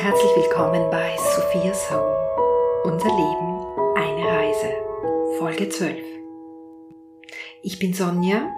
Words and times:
herzlich 0.00 0.30
willkommen 0.36 0.88
bei 0.92 1.16
Sophia's 1.16 1.90
Home. 1.90 2.16
Unser 2.84 3.08
Leben, 3.08 3.96
eine 3.96 4.28
Reise. 4.28 4.72
Folge 5.40 5.68
12. 5.68 5.96
Ich 7.64 7.80
bin 7.80 7.92
Sonja. 7.92 8.48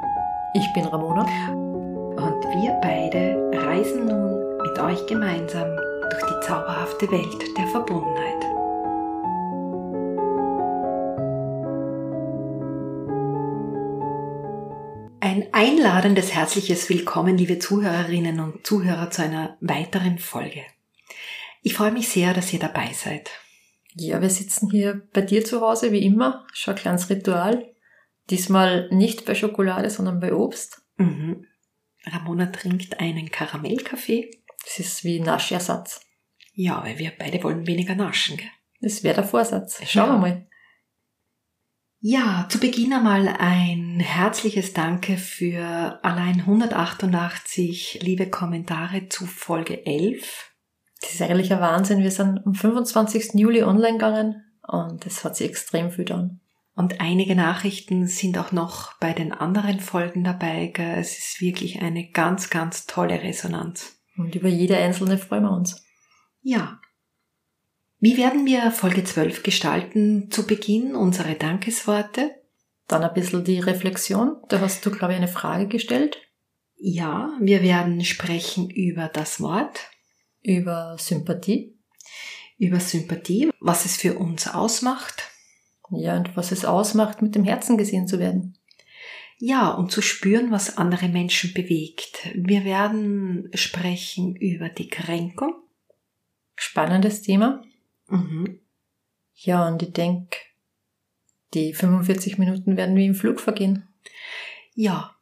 Ich 0.53 0.71
bin 0.75 0.85
Ramona. 0.85 1.23
Und 1.51 2.45
wir 2.45 2.79
beide 2.83 3.51
reisen 3.55 4.05
nun 4.05 4.59
mit 4.59 4.79
euch 4.81 5.07
gemeinsam 5.07 5.75
durch 6.11 6.23
die 6.25 6.47
zauberhafte 6.47 7.11
Welt 7.11 7.57
der 7.57 7.67
Verbundenheit. 7.69 8.45
Ein 15.21 15.47
einladendes 15.53 16.35
herzliches 16.35 16.91
Willkommen, 16.91 17.39
liebe 17.39 17.59
Zuhörerinnen 17.59 18.41
und 18.41 18.67
Zuhörer, 18.67 19.11
zu 19.11 19.23
einer 19.23 19.57
weiteren 19.63 20.19
Folge. 20.19 20.61
Ich 21.63 21.75
freue 21.75 21.93
mich 21.93 22.09
sehr, 22.09 22.33
dass 22.35 22.53
ihr 22.53 22.59
dabei 22.59 22.93
seid. 22.93 23.31
Ja, 23.95 24.21
wir 24.23 24.31
sitzen 24.31 24.71
hier 24.71 25.09
bei 25.13 25.21
dir 25.23 25.45
zu 25.45 25.61
Hause, 25.61 25.93
wie 25.93 26.05
immer. 26.05 26.47
Schon 26.53 26.75
ein 26.75 26.81
kleines 26.81 27.11
Ritual. 27.11 27.75
Diesmal 28.31 28.89
nicht 28.91 29.25
bei 29.25 29.35
Schokolade, 29.35 29.91
sondern 29.91 30.21
bei 30.21 30.33
Obst. 30.33 30.83
Mhm. 30.97 31.47
Ramona 32.07 32.47
trinkt 32.47 33.01
einen 33.01 33.31
Karamellkaffee. 33.31 34.31
Das 34.65 34.79
ist 34.79 35.05
wie 35.05 35.21
Naschersatz. 35.21 36.01
Ja, 36.53 36.83
weil 36.85 36.99
wir 36.99 37.13
beide 37.19 37.43
wollen 37.43 37.67
weniger 37.67 37.95
naschen, 37.95 38.37
gell? 38.37 38.51
Das 38.81 39.03
wäre 39.03 39.17
der 39.17 39.25
Vorsatz. 39.25 39.81
Schauen 39.87 40.09
ja. 40.09 40.15
wir 40.15 40.19
mal. 40.19 40.47
Ja, 42.03 42.47
zu 42.49 42.59
Beginn 42.59 42.95
einmal 42.95 43.29
ein 43.29 44.01
herzliches 44.01 44.73
Danke 44.73 45.19
für 45.19 46.01
allein 46.03 46.41
188 46.41 47.99
liebe 48.03 48.31
Kommentare 48.31 49.09
zu 49.09 49.27
Folge 49.27 49.85
11. 49.85 50.50
Das 51.01 51.13
ist 51.15 51.23
eigentlich 51.23 51.53
ein 51.53 51.61
Wahnsinn. 51.61 52.03
Wir 52.03 52.11
sind 52.11 52.45
am 52.45 52.55
25. 52.55 53.35
Juli 53.35 53.63
online 53.63 53.93
gegangen 53.93 54.45
und 54.67 55.07
es 55.07 55.25
hat 55.25 55.37
sich 55.37 55.49
extrem 55.49 55.91
viel 55.91 56.05
getan. 56.05 56.41
Und 56.75 57.01
einige 57.01 57.35
Nachrichten 57.35 58.07
sind 58.07 58.39
auch 58.39 58.53
noch 58.53 58.99
bei 58.99 59.13
den 59.13 59.33
anderen 59.33 59.81
Folgen 59.81 60.25
dabei. 60.25 60.73
Es 60.77 61.19
ist 61.19 61.41
wirklich 61.41 61.83
eine 61.83 62.11
ganz, 62.11 62.49
ganz 62.49 62.87
tolle 62.87 63.23
Resonanz. 63.23 64.01
Und 64.17 64.35
über 64.35 64.49
jede 64.49 64.77
einzelne 64.77 65.19
freuen 65.19 65.45
wir 65.45 65.51
uns. 65.51 65.85
Ja. 66.43 66.81
Wie 67.99 68.17
werden 68.17 68.47
wir 68.47 68.71
Folge 68.71 69.05
12 69.05 69.43
gestalten? 69.43 70.31
Zu 70.31 70.47
Beginn 70.47 70.95
unsere 70.95 71.35
Dankesworte. 71.35 72.31
Dann 72.87 73.03
ein 73.03 73.13
bisschen 73.13 73.45
die 73.45 73.61
Reflexion. 73.61 74.37
Da 74.49 74.61
hast 74.61 74.85
du, 74.87 74.91
glaube 74.91 75.13
ich, 75.13 75.19
eine 75.19 75.29
Frage 75.29 75.69
gestellt. 75.69 76.17
Ja, 76.77 77.31
wir 77.41 77.63
werden 77.63 78.03
sprechen 78.05 78.71
über 78.71 79.09
das 79.09 79.41
Wort 79.41 79.81
über 80.43 80.97
Sympathie. 80.99 81.77
Über 82.59 82.81
Sympathie, 82.81 83.51
was 83.61 83.85
es 83.85 83.97
für 83.97 84.19
uns 84.19 84.49
ausmacht. 84.49 85.25
Ja, 85.91 86.17
und 86.17 86.37
was 86.37 86.53
es 86.53 86.65
ausmacht, 86.65 87.23
mit 87.23 87.35
dem 87.35 87.45
Herzen 87.45 87.77
gesehen 87.77 88.07
zu 88.07 88.19
werden. 88.19 88.57
Ja, 89.39 89.71
und 89.71 89.91
zu 89.91 90.03
spüren, 90.03 90.51
was 90.51 90.77
andere 90.77 91.09
Menschen 91.09 91.55
bewegt. 91.55 92.29
Wir 92.35 92.65
werden 92.65 93.51
sprechen 93.55 94.37
über 94.37 94.69
die 94.69 94.89
Kränkung. 94.89 95.55
Spannendes 96.57 97.23
Thema. 97.23 97.63
Mhm. 98.09 98.61
Ja, 99.35 99.67
und 99.67 99.83
ich 99.83 99.93
denke, 99.95 100.37
die 101.55 101.73
45 101.73 102.37
Minuten 102.37 102.77
werden 102.77 102.97
wie 102.97 103.07
im 103.07 103.15
Flug 103.15 103.41
vergehen. 103.41 103.89
Ja, 104.75 105.17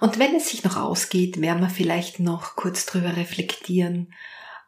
und 0.00 0.18
wenn 0.18 0.34
es 0.34 0.50
sich 0.50 0.64
noch 0.64 0.76
ausgeht, 0.76 1.40
werden 1.40 1.62
wir 1.62 1.70
vielleicht 1.70 2.20
noch 2.20 2.56
kurz 2.56 2.86
drüber 2.86 3.16
reflektieren, 3.16 4.12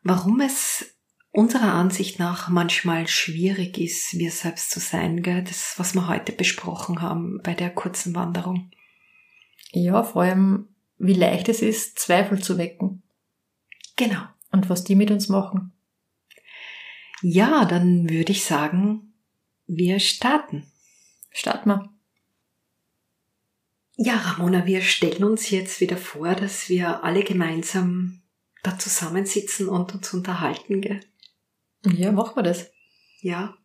warum 0.02 0.40
es 0.40 0.98
unserer 1.30 1.74
Ansicht 1.74 2.18
nach 2.18 2.48
manchmal 2.48 3.06
schwierig 3.06 3.78
ist, 3.78 4.18
wir 4.18 4.30
selbst 4.30 4.70
zu 4.70 4.80
sein, 4.80 5.22
gell? 5.22 5.44
das, 5.44 5.74
was 5.76 5.94
wir 5.94 6.08
heute 6.08 6.32
besprochen 6.32 7.00
haben 7.00 7.40
bei 7.42 7.54
der 7.54 7.70
kurzen 7.70 8.14
Wanderung. 8.14 8.70
Ja, 9.70 10.02
vor 10.02 10.22
allem, 10.22 10.68
wie 10.98 11.14
leicht 11.14 11.48
es 11.48 11.62
ist, 11.62 11.98
Zweifel 11.98 12.42
zu 12.42 12.58
wecken. 12.58 13.02
Genau. 13.96 14.22
Und 14.50 14.70
was 14.70 14.84
die 14.84 14.94
mit 14.94 15.10
uns 15.10 15.28
machen. 15.28 15.72
Ja, 17.20 17.64
dann 17.64 18.08
würde 18.08 18.32
ich 18.32 18.44
sagen, 18.44 19.14
wir 19.66 20.00
starten. 20.00 20.72
Starten 21.30 21.68
wir. 21.70 21.97
Ja, 24.00 24.14
Ramona, 24.14 24.64
wir 24.64 24.80
stellen 24.80 25.24
uns 25.24 25.50
jetzt 25.50 25.80
wieder 25.80 25.96
vor, 25.96 26.36
dass 26.36 26.68
wir 26.68 27.02
alle 27.02 27.24
gemeinsam 27.24 28.22
da 28.62 28.78
zusammensitzen 28.78 29.68
und 29.68 29.92
uns 29.92 30.14
unterhalten, 30.14 30.80
gell? 30.80 31.00
Ja, 31.84 32.12
machen 32.12 32.36
wir 32.36 32.44
das. 32.44 32.70
Ja. 33.22 33.56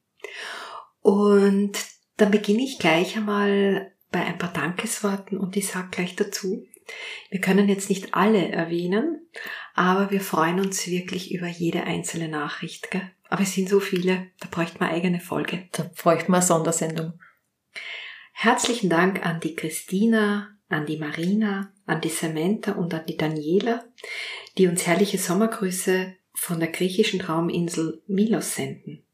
Und 1.01 1.73
dann 2.17 2.31
beginne 2.31 2.63
ich 2.63 2.79
gleich 2.79 3.15
einmal 3.15 3.93
bei 4.11 4.25
ein 4.25 4.39
paar 4.39 4.51
Dankesworten 4.51 5.37
und 5.37 5.55
ich 5.55 5.67
sage 5.67 5.89
gleich 5.91 6.15
dazu, 6.15 6.65
wir 7.29 7.39
können 7.39 7.69
jetzt 7.69 7.89
nicht 7.89 8.15
alle 8.15 8.49
erwähnen, 8.49 9.29
aber 9.75 10.09
wir 10.09 10.21
freuen 10.21 10.59
uns 10.59 10.87
wirklich 10.87 11.31
über 11.31 11.47
jede 11.47 11.83
einzelne 11.83 12.27
Nachricht, 12.27 12.89
gell? 12.89 13.07
Aber 13.29 13.43
es 13.43 13.53
sind 13.53 13.69
so 13.69 13.79
viele, 13.79 14.31
da 14.39 14.47
bräuchte 14.49 14.79
man 14.79 14.89
eigene 14.89 15.19
Folge. 15.19 15.69
Da 15.73 15.91
bräuchte 15.95 16.31
man 16.31 16.39
eine 16.39 16.47
Sondersendung. 16.47 17.19
Herzlichen 18.35 18.89
Dank 18.89 19.25
an 19.25 19.39
die 19.39 19.55
Christina, 19.55 20.49
an 20.67 20.85
die 20.85 20.97
Marina, 20.97 21.71
an 21.85 22.01
die 22.01 22.09
Samantha 22.09 22.73
und 22.73 22.93
an 22.93 23.05
die 23.07 23.15
Daniela, 23.15 23.85
die 24.57 24.67
uns 24.67 24.85
herrliche 24.85 25.17
Sommergrüße 25.17 26.13
von 26.33 26.59
der 26.59 26.69
griechischen 26.69 27.19
Trauminsel 27.19 28.01
Milos 28.07 28.55
senden. 28.55 29.05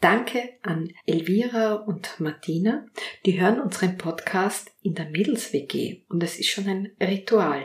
Danke 0.00 0.54
an 0.62 0.90
Elvira 1.06 1.74
und 1.74 2.18
Martina, 2.18 2.86
die 3.24 3.40
hören 3.40 3.60
unseren 3.60 3.96
Podcast 3.96 4.72
in 4.82 4.94
der 4.94 5.08
Mädels 5.08 5.52
WG 5.52 6.02
und 6.08 6.22
es 6.22 6.38
ist 6.38 6.48
schon 6.48 6.66
ein 6.66 6.92
Ritual. 7.00 7.62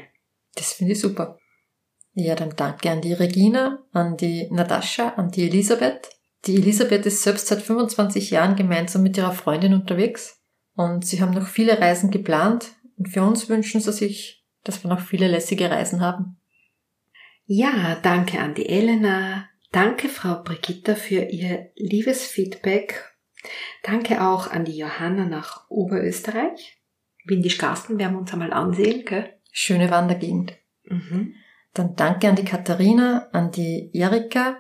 Das 0.56 0.74
finde 0.74 0.94
ich 0.94 1.00
super. 1.00 1.40
Ja, 2.14 2.36
dann 2.36 2.56
danke 2.56 2.92
an 2.92 3.02
die 3.02 3.14
Regina, 3.14 3.84
an 3.92 4.16
die 4.18 4.48
Natascha, 4.52 5.10
an 5.10 5.32
die 5.32 5.48
Elisabeth. 5.48 6.10
Die 6.46 6.56
Elisabeth 6.56 7.06
ist 7.08 7.24
selbst 7.24 7.48
seit 7.48 7.62
25 7.62 8.30
Jahren 8.30 8.56
gemeinsam 8.56 9.04
mit 9.04 9.18
ihrer 9.18 9.34
Freundin 9.34 9.74
unterwegs 9.74 10.37
und 10.78 11.06
sie 11.06 11.22
haben 11.22 11.34
noch 11.34 11.48
viele 11.48 11.82
Reisen 11.82 12.12
geplant 12.12 12.76
und 12.98 13.10
für 13.10 13.24
uns 13.24 13.50
wünschen 13.50 13.82
sie 13.82 13.92
sich, 13.92 14.46
dass 14.64 14.84
wir 14.84 14.90
noch 14.90 15.02
viele 15.02 15.28
lässige 15.28 15.70
Reisen 15.70 16.02
haben. 16.02 16.38
Ja, 17.46 17.98
danke 18.04 18.40
an 18.40 18.54
die 18.54 18.70
Elena. 18.70 19.50
Danke 19.72 20.08
Frau 20.08 20.44
Brigitta 20.44 20.96
für 20.96 21.24
ihr 21.24 21.72
liebes 21.76 22.26
Feedback. 22.26 23.12
Danke 23.84 24.24
auch 24.24 24.52
an 24.52 24.66
die 24.66 24.78
Johanna 24.78 25.26
nach 25.26 25.68
Oberösterreich. 25.70 26.78
Windischgarsten 27.26 27.98
werden 27.98 28.14
wir 28.14 28.20
uns 28.20 28.32
einmal 28.32 28.54
ansehen, 28.54 29.04
gell? 29.06 29.34
Schöne 29.52 29.90
Wandergegend. 29.90 30.54
Mhm. 30.84 31.34
Dann 31.74 31.96
danke 31.96 32.30
an 32.30 32.36
die 32.36 32.46
Katharina, 32.46 33.30
an 33.32 33.52
die 33.52 33.90
Erika, 33.94 34.58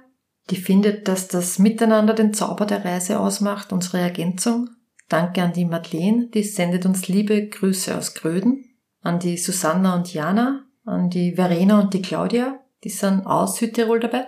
die 0.49 0.55
findet, 0.55 1.07
dass 1.07 1.27
das 1.27 1.59
Miteinander 1.59 2.13
den 2.13 2.33
Zauber 2.33 2.65
der 2.65 2.83
Reise 2.85 3.19
ausmacht, 3.19 3.71
unsere 3.71 3.99
Ergänzung. 3.99 4.69
Danke 5.09 5.41
an 5.41 5.53
die 5.53 5.65
Madeleine, 5.65 6.27
die 6.27 6.43
sendet 6.43 6.85
uns 6.85 7.07
liebe 7.07 7.47
Grüße 7.47 7.97
aus 7.97 8.13
Gröden. 8.13 8.65
An 9.01 9.19
die 9.19 9.37
Susanna 9.37 9.95
und 9.95 10.13
Jana, 10.13 10.65
an 10.83 11.09
die 11.09 11.35
Verena 11.35 11.79
und 11.79 11.93
die 11.93 12.01
Claudia, 12.01 12.59
die 12.83 12.89
sind 12.89 13.25
aus 13.25 13.57
Südtirol 13.57 13.99
dabei. 13.99 14.27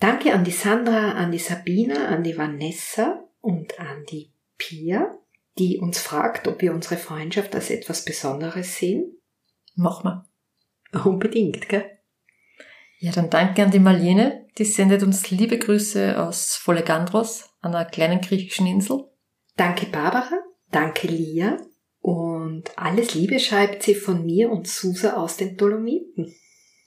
Danke 0.00 0.32
an 0.32 0.44
die 0.44 0.50
Sandra, 0.50 1.12
an 1.12 1.32
die 1.32 1.38
Sabina, 1.38 2.08
an 2.08 2.22
die 2.22 2.36
Vanessa 2.36 3.24
und 3.40 3.80
an 3.80 4.04
die 4.10 4.32
Pia, 4.56 5.18
die 5.58 5.78
uns 5.78 5.98
fragt, 5.98 6.46
ob 6.46 6.60
wir 6.60 6.72
unsere 6.72 6.96
Freundschaft 6.96 7.54
als 7.54 7.70
etwas 7.70 8.04
Besonderes 8.04 8.76
sehen. 8.76 9.16
Machen 9.74 10.04
wir. 10.92 11.04
Unbedingt, 11.04 11.68
gell? 11.68 11.98
Ja, 12.98 13.12
dann 13.12 13.30
danke 13.30 13.62
an 13.62 13.70
die 13.70 13.78
Marlene, 13.78 14.46
die 14.58 14.64
sendet 14.64 15.02
uns 15.02 15.30
liebe 15.30 15.58
Grüße 15.58 16.20
aus 16.20 16.56
Folegandros, 16.56 17.50
einer 17.60 17.84
kleinen 17.84 18.20
griechischen 18.20 18.66
Insel. 18.66 19.07
Danke 19.58 19.86
Barbara, 19.86 20.40
danke 20.70 21.08
Lia 21.08 21.56
und 22.00 22.78
alles 22.78 23.14
Liebe 23.14 23.40
schreibt 23.40 23.82
sie 23.82 23.96
von 23.96 24.24
mir 24.24 24.52
und 24.52 24.68
Susa 24.68 25.14
aus 25.14 25.36
den 25.36 25.56
Dolomiten. 25.56 26.32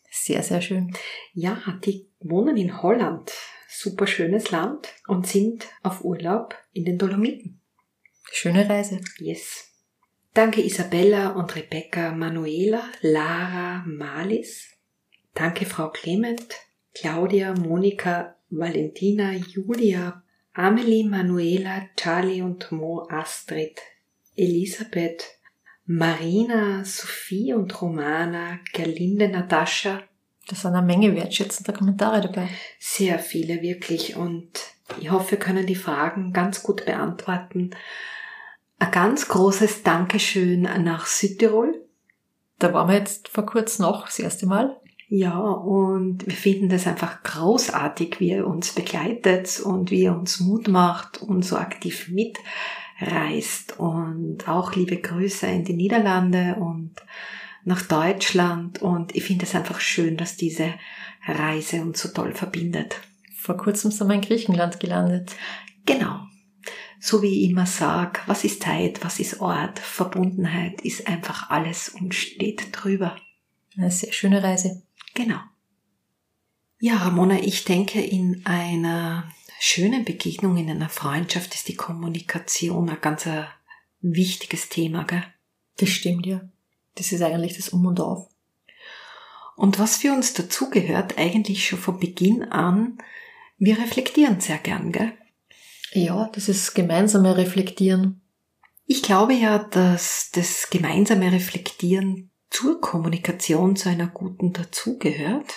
Sehr, 0.10 0.42
sehr 0.42 0.62
schön. 0.62 0.96
Ja, 1.34 1.62
die 1.84 2.08
wohnen 2.22 2.56
in 2.56 2.82
Holland. 2.82 3.30
Super 3.68 4.08
schönes 4.08 4.52
Land 4.52 4.88
und 5.10 5.28
sind 5.28 5.68
auf 5.84 6.06
Urlaub 6.06 6.56
in 6.72 6.86
den 6.86 6.98
Dolomiten. 6.98 7.60
Schöne 8.32 8.70
Reise. 8.70 9.02
Yes. 9.18 9.70
Danke 10.34 10.62
Isabella 10.62 11.32
und 11.32 11.54
Rebecca, 11.58 12.14
Manuela, 12.14 12.84
Lara, 13.02 13.84
Malis. 13.86 14.78
Danke 15.34 15.66
Frau 15.66 15.90
Clement, 15.90 16.56
Claudia, 16.94 17.54
Monika, 17.54 18.38
Valentina, 18.50 19.34
Julia, 19.34 20.24
Amelie, 20.54 21.06
Manuela, 21.06 21.88
Charlie 21.96 22.42
und 22.42 22.72
Mo, 22.72 23.08
Astrid, 23.10 23.80
Elisabeth, 24.36 25.24
Marina, 25.86 26.84
Sophie 26.84 27.54
und 27.54 27.82
Romana, 27.82 28.60
Gerlinde, 28.74 29.30
Natascha. 29.30 30.04
Da 30.48 30.56
sind 30.56 30.74
eine 30.74 30.86
Menge 30.86 31.16
wertschätzender 31.16 31.74
Kommentare 31.74 32.22
dabei. 32.22 32.50
Sehr 32.80 33.20
viele, 33.20 33.62
wirklich. 33.62 34.16
Und 34.16 34.52
ich 35.00 35.10
hoffe, 35.12 35.32
wir 35.32 35.40
können 35.40 35.66
die 35.66 35.76
Fragen 35.76 36.34
ganz 36.34 36.64
gut 36.64 36.86
beantworten. 36.86 37.72
Ein 38.80 38.92
ganz 38.92 39.28
großes 39.28 39.84
Dankeschön 39.84 40.62
nach 40.62 41.06
Südtirol. 41.06 41.86
Da 42.60 42.74
waren 42.74 42.90
wir 42.90 42.98
jetzt 42.98 43.28
vor 43.28 43.46
kurzem 43.46 43.86
noch 43.86 44.06
das 44.06 44.20
erste 44.20 44.46
Mal. 44.46 44.80
Ja, 45.14 45.38
und 45.38 46.26
wir 46.26 46.34
finden 46.34 46.70
das 46.70 46.88
einfach 46.88 47.22
großartig, 47.22 48.22
wie 48.22 48.30
ihr 48.30 48.48
uns 48.48 48.72
begleitet 48.72 49.60
und 49.60 49.92
wie 49.92 50.04
ihr 50.04 50.16
uns 50.16 50.40
Mut 50.40 50.70
macht 50.70 51.22
und 51.22 51.44
so 51.44 51.58
aktiv 51.58 52.08
mitreist. 52.08 53.78
Und 53.78 54.48
auch 54.48 54.74
liebe 54.74 54.96
Grüße 54.96 55.48
in 55.48 55.66
die 55.66 55.74
Niederlande 55.74 56.56
und 56.56 56.94
nach 57.66 57.82
Deutschland. 57.82 58.82
Und 58.82 59.14
ich 59.14 59.26
finde 59.26 59.44
es 59.44 59.54
einfach 59.54 59.82
schön, 59.82 60.16
dass 60.16 60.38
diese 60.38 60.76
Reise 61.28 61.82
uns 61.82 62.02
so 62.02 62.08
toll 62.08 62.34
verbindet. 62.34 62.96
Vor 63.36 63.58
kurzem 63.58 63.92
sind 63.92 64.08
wir 64.08 64.16
in 64.16 64.22
Griechenland 64.22 64.80
gelandet. 64.80 65.36
Genau. 65.86 66.22
So 67.02 67.22
wie 67.22 67.44
ich 67.44 67.50
immer 67.50 67.66
sag, 67.66 68.26
was 68.28 68.46
ist 68.46 68.64
Zeit, 68.64 69.04
was 69.04 69.20
ist 69.20 69.42
Ort, 69.42 69.78
Verbundenheit 69.78 70.80
ist 70.84 71.06
einfach 71.10 71.50
alles 71.50 71.90
und 71.90 72.16
steht 72.16 72.70
drüber. 72.72 73.18
Eine 73.76 73.92
sehr 73.92 74.14
schöne 74.14 74.42
Reise. 74.42 74.84
Genau. 75.14 75.40
Ja, 76.80 76.98
Ramona, 76.98 77.40
ich 77.40 77.64
denke, 77.64 78.02
in 78.02 78.46
einer 78.46 79.32
schönen 79.60 80.04
Begegnung, 80.04 80.58
in 80.58 80.70
einer 80.70 80.90
Freundschaft 80.90 81.54
ist 81.54 81.68
die 81.68 81.76
Kommunikation 81.76 82.90
ein 82.90 83.00
ganz 83.02 83.28
ein 83.28 83.46
wichtiges 84.02 84.70
Thema, 84.70 85.04
gell? 85.04 85.24
Das 85.78 85.90
stimmt 85.90 86.26
ja. 86.26 86.42
Das 86.96 87.12
ist 87.12 87.22
eigentlich 87.22 87.56
das 87.56 87.70
Um 87.70 87.86
und 87.86 88.00
Auf. 88.00 88.28
Und 89.56 89.78
was 89.78 89.98
für 89.98 90.12
uns 90.12 90.34
dazugehört, 90.34 91.20
eigentlich 91.20 91.68
schon 91.68 91.78
von 91.78 92.00
Beginn 92.00 92.44
an, 92.44 92.98
wir 93.60 93.78
reflektieren 93.78 94.40
sehr 94.40 94.58
gern, 94.58 94.92
gell? 94.92 95.14
Ja, 95.94 96.30
das 96.34 96.50
ist 96.50 96.74
gemeinsame 96.74 97.38
Reflektieren. 97.38 98.22
Ich 98.88 99.04
glaube 99.04 99.34
ja, 99.34 99.60
dass 99.60 100.32
das 100.32 100.72
gemeinsame 100.72 101.32
Reflektieren 101.32 102.31
zur 102.52 102.80
Kommunikation 102.80 103.76
zu 103.76 103.90
einer 103.90 104.08
guten 104.08 104.54
dazugehört. 104.54 105.54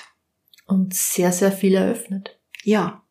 Und 0.67 0.94
sehr, 0.94 1.31
sehr 1.31 1.52
viel 1.52 1.75
eröffnet. 1.75 2.38
Ja. 2.62 3.02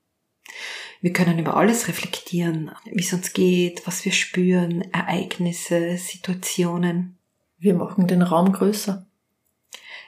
Wir 1.01 1.13
können 1.13 1.37
über 1.37 1.55
alles 1.55 1.87
reflektieren, 1.87 2.71
wie 2.85 3.03
es 3.03 3.13
uns 3.13 3.33
geht, 3.33 3.85
was 3.85 4.05
wir 4.05 4.11
spüren, 4.11 4.81
Ereignisse, 4.93 5.97
Situationen. 5.97 7.19
Wir 7.59 7.75
machen 7.75 8.07
den 8.07 8.23
Raum 8.23 8.53
größer. 8.53 9.05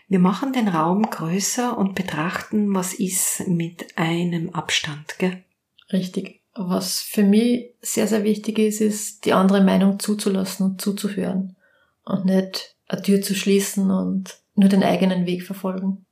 Wir 0.08 0.20
machen 0.20 0.54
den 0.54 0.68
Raum 0.68 1.04
größer 1.04 1.78
und 1.78 1.96
betrachten, 1.96 2.74
was 2.74 2.94
ist 2.94 3.48
mit 3.48 3.98
einem 3.98 4.52
Abstand, 4.52 5.20
gell? 5.20 5.44
Richtig. 5.92 6.42
Was 6.54 7.02
für 7.02 7.24
mich 7.24 7.74
sehr, 7.82 8.08
sehr 8.08 8.24
wichtig 8.24 8.58
ist, 8.60 8.82
ist, 8.82 9.26
die 9.26 9.34
andere 9.34 9.62
Meinung 9.62 10.00
zuzulassen 10.00 10.66
und 10.66 10.82
zuzuhören. 10.82 11.58
Und 12.06 12.26
nicht 12.26 12.75
eine 12.88 13.02
Tür 13.02 13.22
zu 13.22 13.36
schließen 13.36 13.92
und 13.92 14.40
nur 14.56 14.70
den 14.70 14.84
eigenen 14.84 15.26
Weg 15.26 15.44
verfolgen. 15.44 16.06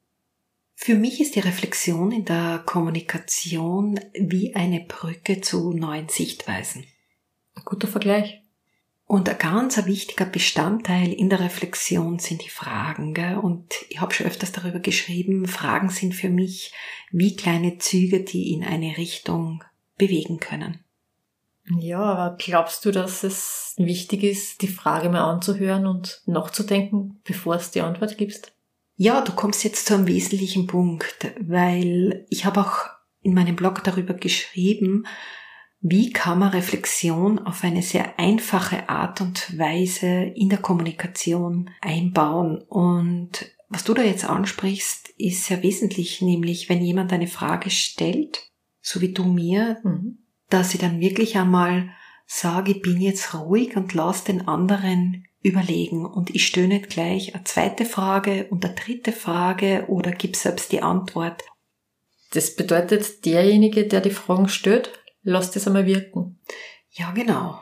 Für 0.76 0.96
mich 0.96 1.22
ist 1.22 1.36
die 1.36 1.40
Reflexion 1.40 2.12
in 2.12 2.26
der 2.26 2.62
Kommunikation 2.66 4.00
wie 4.20 4.56
eine 4.56 4.82
Brücke 4.82 5.40
zu 5.40 5.72
neuen 5.72 6.10
Sichtweisen. 6.10 6.86
Ein 7.56 7.64
guter 7.64 7.88
Vergleich. 7.88 8.42
Und 9.06 9.30
ein 9.30 9.38
ganz 9.38 9.86
wichtiger 9.86 10.26
Bestandteil 10.26 11.14
in 11.14 11.30
der 11.30 11.40
Reflexion 11.40 12.20
sind 12.20 12.44
die 12.44 12.50
Fragen. 12.50 13.14
Gell? 13.14 13.38
Und 13.38 13.74
ich 13.90 14.02
habe 14.02 14.14
schon 14.14 14.26
öfters 14.26 14.52
darüber 14.52 14.80
geschrieben, 14.80 15.46
Fragen 15.46 15.90
sind 15.90 16.16
für 16.16 16.30
mich 16.30 16.74
wie 17.12 17.36
kleine 17.36 17.78
Züge, 17.78 18.22
die 18.22 18.54
in 18.54 18.64
eine 18.64 18.98
Richtung 18.98 19.64
bewegen 19.98 20.40
können. 20.40 20.84
Ja, 21.80 22.02
aber 22.02 22.38
glaubst 22.38 22.84
du, 22.86 22.92
dass 22.92 23.24
es 23.24 23.74
wichtig 23.78 24.24
ist, 24.24 24.62
die 24.62 24.68
Frage 24.68 25.10
mal 25.10 25.24
anzuhören 25.24 25.88
und 25.88 26.22
nachzudenken, 26.26 27.22
bevor 27.24 27.56
es 27.56 27.72
die 27.72 27.82
Antwort 27.82 28.18
gibst? 28.18 28.54
Ja, 28.96 29.22
du 29.22 29.32
kommst 29.32 29.64
jetzt 29.64 29.88
zu 29.88 29.96
einem 29.96 30.08
wesentlichen 30.08 30.68
Punkt, 30.68 31.34
weil 31.40 32.26
ich 32.30 32.46
habe 32.46 32.62
auch 32.62 32.90
in 33.22 33.34
meinem 33.34 33.56
Blog 33.56 33.84
darüber 33.84 34.14
geschrieben, 34.14 35.06
wie 35.80 36.12
kann 36.12 36.40
man 36.40 36.50
Reflexion 36.50 37.40
auf 37.40 37.64
eine 37.64 37.82
sehr 37.82 38.18
einfache 38.18 38.88
Art 38.88 39.20
und 39.20 39.58
Weise 39.58 40.08
in 40.08 40.50
der 40.50 40.60
Kommunikation 40.60 41.70
einbauen? 41.82 42.62
Und 42.62 43.52
was 43.68 43.84
du 43.84 43.94
da 43.94 44.02
jetzt 44.02 44.24
ansprichst, 44.24 45.10
ist 45.18 45.46
sehr 45.46 45.62
wesentlich, 45.62 46.22
nämlich 46.22 46.70
wenn 46.70 46.82
jemand 46.82 47.12
eine 47.12 47.28
Frage 47.28 47.70
stellt, 47.70 48.50
so 48.82 49.02
wie 49.02 49.14
du 49.14 49.26
mir, 49.26 49.80
mhm. 49.84 50.23
Dass 50.54 50.74
ich 50.74 50.80
dann 50.80 51.00
wirklich 51.00 51.38
einmal 51.38 51.90
sage, 52.26 52.74
ich 52.74 52.82
bin 52.82 53.02
jetzt 53.02 53.34
ruhig 53.34 53.76
und 53.76 53.94
lass 53.94 54.24
den 54.24 54.48
anderen 54.48 55.26
überlegen 55.42 56.06
und 56.06 56.34
ich 56.34 56.46
stöhne 56.46 56.76
nicht 56.76 56.90
gleich 56.90 57.36
eine 57.36 57.44
zweite 57.44 57.86
Frage 57.86 58.48
und 58.50 58.64
eine 58.64 58.76
dritte 58.76 59.12
Frage 59.12 59.86
oder 59.88 60.12
gib 60.12 60.36
selbst 60.36 60.72
die 60.72 60.82
Antwort. 60.82 61.44
Das 62.32 62.56
bedeutet, 62.56 63.26
derjenige, 63.26 63.88
der 63.88 64.02
die 64.02 64.12
Fragen 64.12 64.48
stellt, 64.48 64.92
lass 65.24 65.52
das 65.52 65.68
einmal 65.68 65.86
wirken. 65.86 66.40
Ja, 66.92 67.12
genau. 67.12 67.60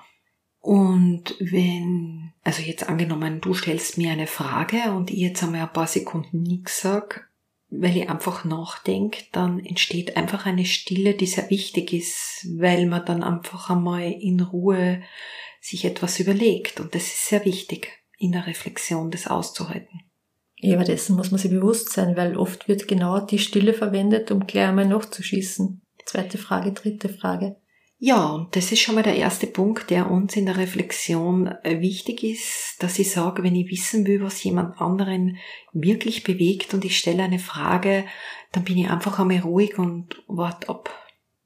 Und 0.59 1.35
wenn, 1.39 2.33
also 2.43 2.61
jetzt 2.61 2.87
angenommen, 2.87 3.41
du 3.41 3.53
stellst 3.53 3.97
mir 3.97 4.11
eine 4.11 4.27
Frage 4.27 4.91
und 4.91 5.09
ich 5.09 5.17
jetzt 5.17 5.43
einmal 5.43 5.61
ein 5.61 5.73
paar 5.73 5.87
Sekunden 5.87 6.43
nichts 6.43 6.81
sag, 6.81 7.30
weil 7.71 7.95
ich 7.95 8.09
einfach 8.09 8.43
nachdenke, 8.43 9.23
dann 9.31 9.59
entsteht 9.59 10.17
einfach 10.17 10.45
eine 10.45 10.65
Stille, 10.65 11.13
die 11.13 11.25
sehr 11.25 11.49
wichtig 11.49 11.93
ist, 11.93 12.45
weil 12.57 12.85
man 12.85 13.05
dann 13.05 13.23
einfach 13.23 13.69
einmal 13.69 14.11
in 14.11 14.41
Ruhe 14.41 15.01
sich 15.61 15.85
etwas 15.85 16.19
überlegt. 16.19 16.81
Und 16.81 16.93
das 16.93 17.03
ist 17.03 17.27
sehr 17.27 17.45
wichtig, 17.45 17.89
in 18.17 18.33
der 18.33 18.45
Reflexion 18.45 19.09
das 19.09 19.27
auszuhalten. 19.27 20.01
Ja, 20.57 20.75
aber 20.75 20.83
dessen 20.83 21.15
muss 21.15 21.31
man 21.31 21.39
sich 21.39 21.49
bewusst 21.49 21.93
sein, 21.93 22.17
weil 22.17 22.37
oft 22.37 22.67
wird 22.67 22.87
genau 22.87 23.21
die 23.21 23.39
Stille 23.39 23.73
verwendet, 23.73 24.31
um 24.31 24.45
gleich 24.45 24.67
einmal 24.67 24.87
nachzuschießen. 24.87 25.81
Zweite 26.05 26.37
Frage, 26.37 26.73
dritte 26.73 27.09
Frage. 27.09 27.55
Ja, 28.03 28.25
und 28.31 28.55
das 28.55 28.71
ist 28.71 28.79
schon 28.79 28.95
mal 28.95 29.03
der 29.03 29.15
erste 29.15 29.45
Punkt, 29.45 29.91
der 29.91 30.09
uns 30.09 30.35
in 30.35 30.47
der 30.47 30.57
Reflexion 30.57 31.45
äh, 31.61 31.81
wichtig 31.81 32.23
ist, 32.23 32.77
dass 32.79 32.97
ich 32.97 33.11
sage, 33.11 33.43
wenn 33.43 33.55
ich 33.55 33.69
wissen 33.69 34.07
will, 34.07 34.23
was 34.23 34.43
jemand 34.43 34.81
anderen 34.81 35.37
wirklich 35.71 36.23
bewegt 36.23 36.73
und 36.73 36.83
ich 36.83 36.97
stelle 36.97 37.21
eine 37.21 37.37
Frage, 37.37 38.05
dann 38.53 38.63
bin 38.63 38.79
ich 38.79 38.89
einfach 38.89 39.19
einmal 39.19 39.41
ruhig 39.41 39.77
und 39.77 40.23
warte 40.25 40.69
ab. 40.69 40.89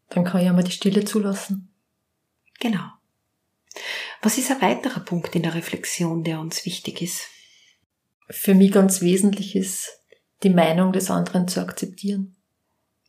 Dann 0.08 0.24
kann 0.24 0.42
ich 0.42 0.48
einmal 0.48 0.64
die 0.64 0.72
Stille 0.72 1.04
zulassen. 1.04 1.74
Genau. 2.62 2.88
Was 4.22 4.38
ist 4.38 4.50
ein 4.50 4.62
weiterer 4.62 5.02
Punkt 5.02 5.36
in 5.36 5.44
der 5.44 5.56
Reflexion, 5.56 6.24
der 6.24 6.40
uns 6.40 6.66
wichtig 6.66 7.02
ist? 7.02 7.28
Für 8.30 8.56
mich 8.56 8.72
ganz 8.72 9.02
wesentlich 9.02 9.58
ist, 9.58 10.00
die 10.44 10.52
Meinung 10.52 10.94
des 10.94 11.12
anderen 11.12 11.50
zu 11.50 11.60
akzeptieren. 11.60 12.38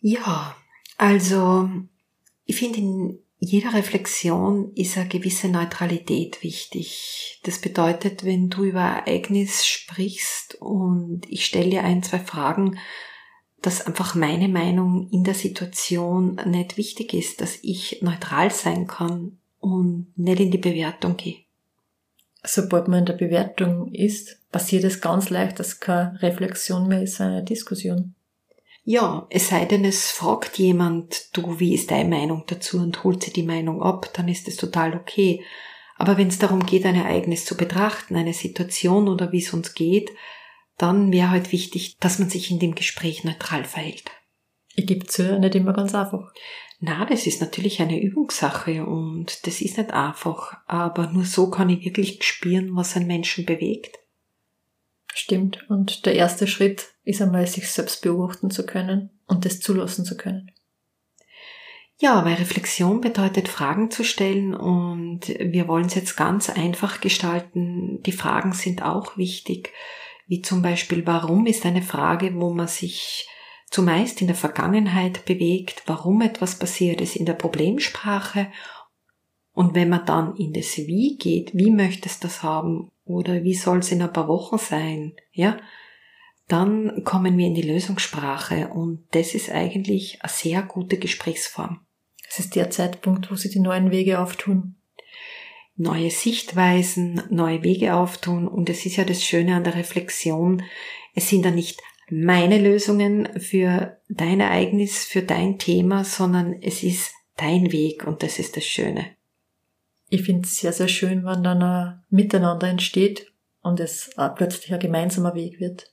Ja, 0.01 0.57
also 0.99 1.71
ich 2.45 2.57
finde 2.57 2.79
in 2.81 3.19
jeder 3.39 3.75
Reflexion 3.75 4.73
ist 4.75 4.97
eine 4.97 5.09
gewisse 5.09 5.49
Neutralität 5.49 6.43
wichtig. 6.43 7.39
Das 7.45 7.61
bedeutet, 7.61 8.25
wenn 8.25 8.49
du 8.49 8.65
über 8.65 8.81
ein 8.81 9.07
Ereignis 9.07 9.67
sprichst 9.67 10.57
und 10.61 11.23
ich 11.29 11.45
stelle 11.45 11.71
dir 11.71 11.85
ein, 11.85 12.03
zwei 12.03 12.19
Fragen, 12.19 12.79
dass 13.61 13.87
einfach 13.87 14.15
meine 14.15 14.49
Meinung 14.49 15.09
in 15.11 15.25
der 15.25 15.35
Situation 15.35 16.41
nicht 16.47 16.77
wichtig 16.77 17.13
ist, 17.15 17.41
dass 17.41 17.59
ich 17.63 18.01
neutral 18.01 18.51
sein 18.51 18.87
kann 18.87 19.39
und 19.61 20.13
nicht 20.17 20.41
in 20.41 20.51
die 20.51 20.59
Bewertung 20.59 21.17
gehe. 21.17 21.39
Sobald 22.43 22.89
man 22.89 23.01
in 23.01 23.07
der 23.07 23.15
Bewertung 23.15 23.93
ist, 23.93 24.41
passiert 24.51 24.85
es 24.85 25.01
ganz 25.01 25.31
leicht, 25.31 25.59
dass 25.59 25.81
keine 25.81 26.21
Reflexion 26.23 26.87
mehr 26.87 27.03
ist, 27.03 27.21
eine 27.21 27.43
Diskussion. 27.43 28.15
Ja, 28.89 29.27
es 29.31 29.49
sei 29.49 29.65
denn, 29.65 29.85
es 29.85 30.13
fragt 30.13 30.59
jemand, 30.59 31.37
du, 31.37 31.59
wie 31.59 31.75
ist 31.75 31.91
deine 31.91 32.09
Meinung 32.09 32.45
dazu 32.47 32.79
und 32.79 33.03
holt 33.03 33.25
sie 33.25 33.33
die 33.33 33.43
Meinung 33.43 33.83
ab, 33.83 34.13
dann 34.15 34.29
ist 34.29 34.47
es 34.47 34.55
total 34.55 34.95
okay. 34.95 35.45
Aber 35.97 36.17
wenn 36.17 36.29
es 36.29 36.39
darum 36.39 36.65
geht, 36.65 36.87
ein 36.87 36.95
Ereignis 36.95 37.45
zu 37.45 37.57
betrachten, 37.57 38.15
eine 38.15 38.33
Situation 38.33 39.09
oder 39.09 39.33
wie 39.33 39.43
es 39.43 39.53
uns 39.53 39.75
geht, 39.75 40.13
dann 40.79 41.11
wäre 41.11 41.31
halt 41.31 41.51
wichtig, 41.51 41.97
dass 41.99 42.21
man 42.21 42.31
sich 42.31 42.53
in 42.53 42.61
dem 42.61 42.77
Gespräch 42.77 43.25
neutral 43.25 43.65
verhält. 43.65 44.13
Ich 44.77 44.87
gebe 44.87 45.05
zu, 45.05 45.37
nicht 45.37 45.57
immer 45.57 45.73
ganz 45.73 45.93
einfach. 45.93 46.33
Na, 46.79 47.07
das 47.07 47.27
ist 47.27 47.41
natürlich 47.41 47.83
eine 47.83 48.01
Übungssache 48.01 48.87
und 48.87 49.49
das 49.49 49.63
ist 49.63 49.79
nicht 49.79 49.91
einfach, 49.91 50.59
aber 50.69 51.09
nur 51.09 51.25
so 51.25 51.51
kann 51.51 51.71
ich 51.71 51.85
wirklich 51.85 52.23
spüren, 52.23 52.77
was 52.77 52.95
einen 52.95 53.09
Menschen 53.09 53.47
bewegt. 53.47 53.99
Stimmt. 55.19 55.65
Und 55.71 56.05
der 56.05 56.15
erste 56.15 56.47
Schritt 56.47 56.89
ist 57.03 57.23
einmal, 57.23 57.47
sich 57.47 57.71
selbst 57.71 58.03
beobachten 58.03 58.51
zu 58.51 58.67
können 58.67 59.19
und 59.27 59.47
das 59.47 59.61
zulassen 59.61 60.05
zu 60.05 60.15
können. 60.15 60.53
Ja, 61.99 62.27
weil 62.27 62.35
Reflexion 62.35 63.01
bedeutet 63.01 63.49
Fragen 63.49 63.91
zu 63.91 64.05
stellen 64.05 64.55
und 64.55 65.27
wir 65.27 65.69
wollen 65.69 65.87
es 65.87 65.95
jetzt 65.95 66.19
ganz 66.19 66.51
einfach 66.51 67.01
gestalten. 67.01 68.03
Die 68.03 68.13
Fragen 68.13 68.53
sind 68.53 68.83
auch 68.83 69.17
wichtig, 69.17 69.73
wie 70.27 70.43
zum 70.43 70.61
Beispiel, 70.61 71.07
warum 71.07 71.47
ist 71.47 71.65
eine 71.65 71.81
Frage, 71.81 72.35
wo 72.35 72.53
man 72.53 72.69
sich 72.69 73.27
zumeist 73.71 74.21
in 74.21 74.27
der 74.27 74.37
Vergangenheit 74.37 75.25
bewegt, 75.25 75.83
warum 75.87 76.21
etwas 76.21 76.59
passiert 76.59 77.01
ist 77.01 77.17
in 77.17 77.25
der 77.25 77.33
Problemsprache. 77.33 78.49
Und 79.55 79.75
wenn 79.75 79.89
man 79.89 80.05
dann 80.05 80.37
in 80.37 80.53
das 80.53 80.77
Wie 80.77 81.17
geht, 81.17 81.55
wie 81.55 81.71
möchtest 81.71 82.23
du 82.23 82.29
das 82.29 82.43
haben 82.43 82.91
oder 83.07 83.45
wie 83.45 83.55
soll 83.55 83.79
es 83.79 83.93
in 83.93 84.03
ein 84.03 84.13
paar 84.13 84.29
Wochen 84.29 84.59
sein, 84.59 85.15
ja, 85.33 85.57
dann 86.49 87.03
kommen 87.05 87.39
wir 87.39 87.47
in 87.47 87.55
die 87.55 87.63
Lösungssprache 87.63 88.69
und 88.69 89.05
das 89.13 89.35
ist 89.35 89.51
eigentlich 89.51 90.23
eine 90.23 90.33
sehr 90.33 90.63
gute 90.63 90.99
Gesprächsform. 90.99 91.81
Es 92.29 92.39
ist 92.39 92.55
der 92.55 92.71
Zeitpunkt, 92.71 93.31
wo 93.31 93.35
sich 93.35 93.53
die 93.53 93.61
neuen 93.61 93.91
Wege 93.91 94.21
auftun. 94.21 94.77
Neue 95.77 96.11
Sichtweisen, 96.11 97.23
neue 97.31 97.63
Wege 97.63 97.95
auftun 97.95 98.49
und 98.49 98.69
es 98.71 98.87
ist 98.87 98.97
ja 98.97 99.05
das 99.05 99.23
Schöne 99.23 99.57
an 99.57 99.65
der 99.65 99.75
Reflexion, 99.75 100.63
es 101.15 101.29
sind 101.29 101.45
ja 101.45 101.51
nicht 101.51 101.81
meine 102.11 102.59
Lösungen 102.59 103.41
für 103.41 103.99
dein 104.09 104.41
Ereignis, 104.41 105.05
für 105.05 105.23
dein 105.23 105.59
Thema, 105.59 106.05
sondern 106.05 106.55
es 106.63 106.83
ist 106.83 107.13
dein 107.37 107.73
Weg 107.73 108.07
und 108.07 108.23
das 108.23 108.39
ist 108.39 108.57
das 108.57 108.65
Schöne. 108.65 109.17
Ich 110.09 110.23
finde 110.23 110.47
es 110.47 110.57
sehr, 110.59 110.73
sehr 110.73 110.89
schön, 110.89 111.25
wenn 111.25 111.43
dann 111.43 111.63
ein 111.63 112.05
Miteinander 112.11 112.69
entsteht 112.69 113.33
und 113.61 113.81
es 113.81 114.11
plötzlich 114.37 114.73
ein 114.73 114.81
gemeinsamer 114.81 115.35
Weg 115.35 115.59
wird. 115.61 115.93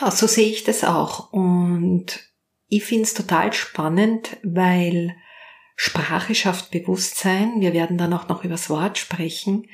Ja, 0.00 0.10
so 0.10 0.26
sehe 0.26 0.48
ich 0.48 0.64
das 0.64 0.84
auch. 0.84 1.32
Und 1.32 2.20
ich 2.68 2.84
finde 2.84 3.04
es 3.04 3.14
total 3.14 3.52
spannend, 3.52 4.36
weil 4.42 5.16
Sprache 5.74 6.34
schafft 6.34 6.70
Bewusstsein. 6.70 7.60
Wir 7.60 7.72
werden 7.72 7.98
dann 7.98 8.12
auch 8.12 8.28
noch 8.28 8.44
übers 8.44 8.70
Wort 8.70 8.98
sprechen. 8.98 9.66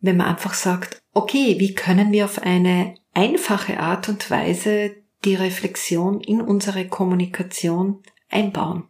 Wenn 0.00 0.16
man 0.16 0.28
einfach 0.28 0.54
sagt, 0.54 1.00
okay, 1.12 1.56
wie 1.58 1.74
können 1.74 2.12
wir 2.12 2.24
auf 2.24 2.42
eine 2.42 2.96
einfache 3.14 3.80
Art 3.80 4.08
und 4.08 4.30
Weise 4.30 4.96
die 5.24 5.34
Reflexion 5.34 6.20
in 6.20 6.40
unsere 6.40 6.88
Kommunikation 6.88 8.02
einbauen. 8.28 8.84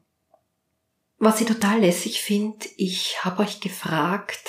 Was 1.23 1.39
ich 1.43 1.47
total 1.47 1.81
lässig 1.81 2.23
finde, 2.23 2.67
ich 2.79 3.23
habe 3.23 3.43
euch 3.43 3.61
gefragt 3.61 4.49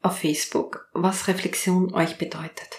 auf 0.00 0.20
Facebook, 0.20 0.88
was 0.94 1.28
Reflexion 1.28 1.92
euch 1.92 2.16
bedeutet. 2.16 2.70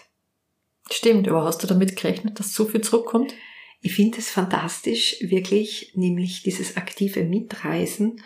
Stimmt, 0.89 1.27
aber 1.27 1.43
hast 1.43 1.61
du 1.61 1.67
damit 1.67 1.95
gerechnet, 1.95 2.39
dass 2.39 2.55
so 2.55 2.65
viel 2.65 2.81
zurückkommt? 2.81 3.35
Ich 3.81 3.93
finde 3.93 4.17
es 4.17 4.31
fantastisch, 4.31 5.17
wirklich, 5.21 5.93
nämlich 5.93 6.41
dieses 6.41 6.75
aktive 6.75 7.23
Mitreisen. 7.23 8.19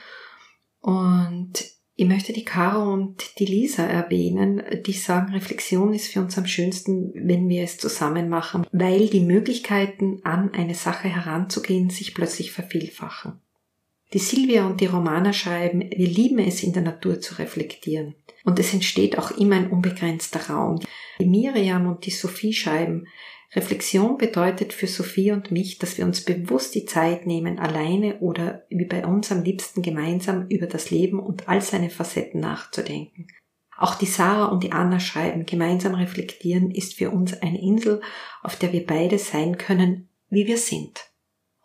Und 0.79 1.65
ich 1.95 2.07
möchte 2.07 2.31
die 2.31 2.45
Caro 2.45 2.93
und 2.93 3.39
die 3.39 3.45
Lisa 3.45 3.85
erwähnen, 3.85 4.63
die 4.85 4.93
sagen, 4.93 5.33
Reflexion 5.33 5.93
ist 5.93 6.13
für 6.13 6.21
uns 6.21 6.37
am 6.37 6.45
schönsten, 6.45 7.11
wenn 7.13 7.49
wir 7.49 7.63
es 7.63 7.77
zusammen 7.77 8.29
machen, 8.29 8.65
weil 8.71 9.09
die 9.09 9.19
Möglichkeiten, 9.19 10.21
an 10.23 10.53
eine 10.53 10.75
Sache 10.75 11.09
heranzugehen, 11.09 11.89
sich 11.89 12.13
plötzlich 12.13 12.53
vervielfachen. 12.53 13.41
Die 14.13 14.19
Silvia 14.19 14.65
und 14.65 14.79
die 14.79 14.85
Romana 14.85 15.33
schreiben, 15.33 15.81
wir 15.81 16.07
lieben 16.07 16.39
es, 16.39 16.63
in 16.63 16.73
der 16.73 16.83
Natur 16.83 17.19
zu 17.19 17.35
reflektieren. 17.39 18.15
Und 18.45 18.57
es 18.59 18.73
entsteht 18.73 19.17
auch 19.17 19.31
immer 19.31 19.57
ein 19.57 19.69
unbegrenzter 19.69 20.49
Raum. 20.49 20.79
Die 21.19 21.25
Miriam 21.25 21.87
und 21.87 22.05
die 22.05 22.11
Sophie 22.11 22.53
schreiben, 22.53 23.07
Reflexion 23.53 24.17
bedeutet 24.17 24.73
für 24.73 24.87
Sophie 24.87 25.31
und 25.31 25.51
mich, 25.51 25.77
dass 25.79 25.97
wir 25.97 26.05
uns 26.05 26.23
bewusst 26.23 26.75
die 26.75 26.85
Zeit 26.85 27.25
nehmen, 27.25 27.59
alleine 27.59 28.19
oder 28.19 28.65
wie 28.69 28.85
bei 28.85 29.05
uns 29.05 29.31
am 29.31 29.43
liebsten 29.43 29.81
gemeinsam 29.81 30.47
über 30.49 30.67
das 30.67 30.91
Leben 30.91 31.19
und 31.19 31.47
all 31.47 31.61
seine 31.61 31.89
Facetten 31.89 32.41
nachzudenken. 32.41 33.27
Auch 33.77 33.95
die 33.95 34.05
Sarah 34.05 34.47
und 34.47 34.63
die 34.63 34.71
Anna 34.71 34.99
schreiben, 34.99 35.45
gemeinsam 35.45 35.93
reflektieren 35.93 36.71
ist 36.71 36.95
für 36.95 37.11
uns 37.11 37.41
eine 37.41 37.61
Insel, 37.61 38.01
auf 38.41 38.55
der 38.57 38.73
wir 38.73 38.85
beide 38.85 39.17
sein 39.17 39.57
können, 39.57 40.09
wie 40.29 40.47
wir 40.47 40.57
sind. 40.57 41.05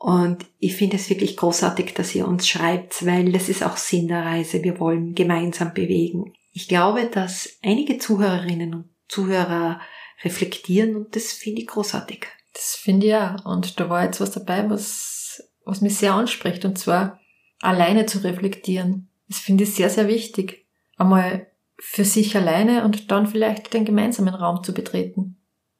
Und 0.02 0.46
ich 0.58 0.74
finde 0.74 0.96
es 0.96 1.08
wirklich 1.10 1.36
großartig, 1.36 1.94
dass 1.94 2.12
ihr 2.12 2.26
uns 2.26 2.48
schreibt, 2.48 3.06
weil 3.06 3.30
das 3.30 3.48
ist 3.48 3.62
auch 3.62 3.76
Sinn 3.76 4.08
der 4.08 4.24
Reise. 4.24 4.64
Wir 4.64 4.80
wollen 4.80 5.14
gemeinsam 5.14 5.72
bewegen. 5.74 6.32
Ich 6.50 6.66
glaube, 6.66 7.04
dass 7.04 7.60
einige 7.62 7.98
Zuhörerinnen 7.98 8.74
und 8.74 8.88
Zuhörer 9.06 9.80
reflektieren 10.24 10.96
und 10.96 11.14
das 11.14 11.30
finde 11.30 11.62
ich 11.62 11.68
großartig. 11.68 12.26
Das 12.52 12.74
finde 12.74 13.06
ich 13.06 13.12
ja. 13.12 13.36
Und 13.44 13.78
da 13.78 13.88
war 13.88 14.02
jetzt 14.02 14.20
was 14.20 14.32
dabei, 14.32 14.68
was, 14.68 15.48
was 15.64 15.82
mich 15.82 15.96
sehr 15.96 16.14
anspricht, 16.14 16.64
und 16.64 16.80
zwar 16.80 17.20
alleine 17.60 18.04
zu 18.04 18.24
reflektieren. 18.24 19.08
Das 19.28 19.38
finde 19.38 19.62
ich 19.62 19.74
sehr, 19.76 19.88
sehr 19.88 20.08
wichtig. 20.08 20.66
Einmal 20.96 21.46
für 21.78 22.04
sich 22.04 22.36
alleine 22.36 22.84
und 22.84 23.12
dann 23.12 23.28
vielleicht 23.28 23.72
den 23.72 23.84
gemeinsamen 23.84 24.34
Raum 24.34 24.64
zu 24.64 24.74
betreten. 24.74 25.36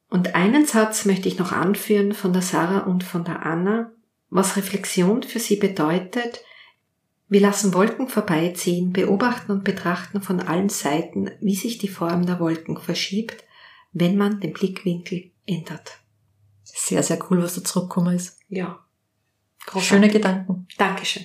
Und 0.09 0.33
einen 0.33 0.65
Satz 0.65 1.03
möchte 1.03 1.27
ich 1.27 1.39
noch 1.39 1.51
anführen 1.51 2.13
von 2.13 2.31
der 2.31 2.41
Sarah 2.41 2.85
und 2.85 3.03
von 3.03 3.25
der 3.25 3.45
Anna, 3.45 3.91
was 4.33 4.57
Reflexion 4.57 5.23
für 5.23 5.39
sie 5.39 5.55
bedeutet. 5.55 6.43
Wir 7.29 7.41
lassen 7.41 7.73
Wolken 7.73 8.07
vorbeiziehen, 8.07 8.93
beobachten 8.93 9.51
und 9.51 9.63
betrachten 9.63 10.21
von 10.21 10.39
allen 10.39 10.69
Seiten, 10.69 11.31
wie 11.41 11.55
sich 11.55 11.77
die 11.77 11.87
Form 11.87 12.25
der 12.25 12.39
Wolken 12.39 12.77
verschiebt 12.77 13.43
wenn 13.93 14.17
man 14.17 14.39
den 14.39 14.53
Blickwinkel 14.53 15.31
ändert. 15.45 15.99
Sehr, 16.63 17.03
sehr 17.03 17.19
cool, 17.29 17.41
was 17.41 17.55
da 17.55 17.63
zurückgekommen 17.63 18.15
ist. 18.15 18.39
Ja. 18.49 18.83
Großartig. 19.65 19.87
Schöne 19.87 20.09
Gedanken. 20.09 20.67
Dankeschön. 20.77 21.23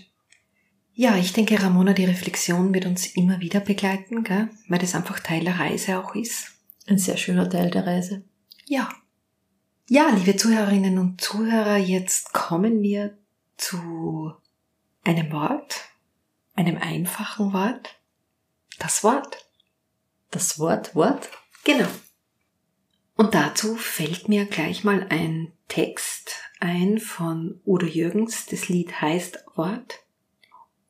Ja, 0.93 1.17
ich 1.17 1.33
denke, 1.33 1.61
Ramona, 1.61 1.93
die 1.93 2.05
Reflexion 2.05 2.75
wird 2.75 2.87
uns 2.87 3.07
immer 3.15 3.41
wieder 3.41 3.61
begleiten, 3.61 4.23
gell? 4.25 4.51
weil 4.69 4.79
das 4.79 4.95
einfach 4.95 5.21
Teil 5.21 5.45
der 5.45 5.59
Reise 5.59 5.99
auch 5.99 6.15
ist. 6.15 6.53
Ein 6.87 6.99
sehr 6.99 7.17
schöner 7.17 7.49
Teil 7.49 7.71
der 7.71 7.87
Reise. 7.87 8.25
Ja. 8.67 8.89
Ja, 9.91 10.11
liebe 10.11 10.37
Zuhörerinnen 10.37 10.99
und 10.99 11.19
Zuhörer, 11.19 11.79
jetzt 11.79 12.35
kommen 12.35 12.83
wir 12.83 13.17
zu 13.57 14.35
einem 15.03 15.33
Wort, 15.33 15.81
einem 16.55 16.77
einfachen 16.77 17.55
Wort. 17.55 17.99
Das 18.79 19.03
Wort. 19.03 19.49
Das 20.31 20.59
Wort, 20.59 20.95
Wort? 20.95 21.31
Genau. 21.65 21.89
Und 23.17 23.35
dazu 23.35 23.77
fällt 23.77 24.29
mir 24.29 24.45
gleich 24.45 24.85
mal 24.85 25.07
ein 25.09 25.53
Text 25.69 26.37
ein 26.61 26.99
von 26.99 27.63
Udo 27.65 27.87
Jürgens. 27.87 28.45
Das 28.45 28.69
Lied 28.69 29.01
heißt 29.01 29.43
Wort. 29.55 30.01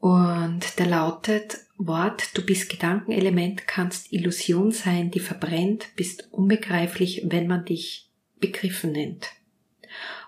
Und 0.00 0.76
der 0.81 0.87
lautet 0.87 1.59
Wort, 1.76 2.37
du 2.37 2.45
bist 2.45 2.69
Gedankenelement, 2.69 3.69
kannst 3.69 4.12
Illusion 4.12 4.73
sein, 4.73 5.12
die 5.12 5.21
verbrennt, 5.21 5.87
bist 5.95 6.33
unbegreiflich, 6.33 7.23
wenn 7.26 7.47
man 7.47 7.64
dich 7.64 8.07
begriffen 8.40 8.92
nennt. 8.92 9.28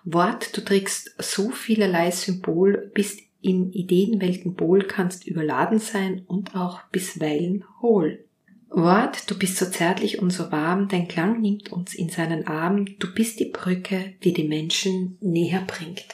Wort, 0.05 0.57
du 0.57 0.63
trägst 0.63 1.15
so 1.19 1.51
vielerlei 1.51 2.11
Symbol, 2.11 2.91
bist 2.95 3.21
in 3.43 3.73
Ideenwelten 3.73 4.59
wohl, 4.59 4.83
kannst 4.83 5.27
überladen 5.27 5.79
sein 5.79 6.23
und 6.27 6.55
auch 6.55 6.83
bisweilen 6.91 7.65
hohl. 7.81 8.25
Wort, 8.69 9.29
du 9.31 9.37
bist 9.37 9.57
so 9.57 9.67
zärtlich 9.67 10.21
und 10.21 10.31
so 10.31 10.53
warm, 10.53 10.89
dein 10.89 11.09
Klang 11.09 11.41
nimmt 11.41 11.73
uns 11.73 11.95
in 11.95 12.09
seinen 12.09 12.47
Arm, 12.47 12.87
du 12.99 13.13
bist 13.13 13.41
die 13.41 13.51
Brücke, 13.51 14.15
die 14.23 14.33
die 14.33 14.47
Menschen 14.47 15.19
näher 15.21 15.63
bringt. 15.67 16.07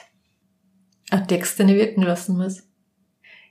Ein 1.11 1.29
Text, 1.29 1.59
den 1.59 1.69
ich 1.69 1.77
wirken 1.77 2.03
lassen 2.03 2.37
muss. 2.37 2.63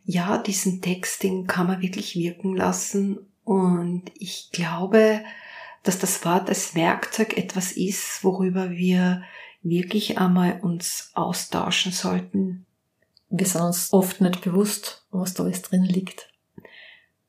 Ja, 0.03 0.37
diesen 0.39 0.81
Text, 0.81 1.23
den 1.23 1.47
kann 1.47 1.67
man 1.67 1.81
wirklich 1.81 2.15
wirken 2.15 2.55
lassen 2.55 3.19
und 3.43 4.11
ich 4.15 4.49
glaube, 4.51 5.21
dass 5.85 5.99
das 5.99 6.25
Wort 6.25 6.49
als 6.49 6.75
Werkzeug 6.75 7.37
etwas 7.37 7.71
ist, 7.71 8.23
worüber 8.23 8.71
wir 8.71 9.23
wirklich 9.61 10.17
einmal 10.17 10.59
uns 10.61 11.11
austauschen 11.13 11.91
sollten. 11.91 12.65
Wir 13.29 13.45
sind 13.45 13.61
uns 13.61 13.93
oft 13.93 14.21
nicht 14.21 14.41
bewusst, 14.41 15.05
was 15.11 15.33
da 15.33 15.43
alles 15.43 15.61
drin 15.61 15.83
liegt. 15.83 16.29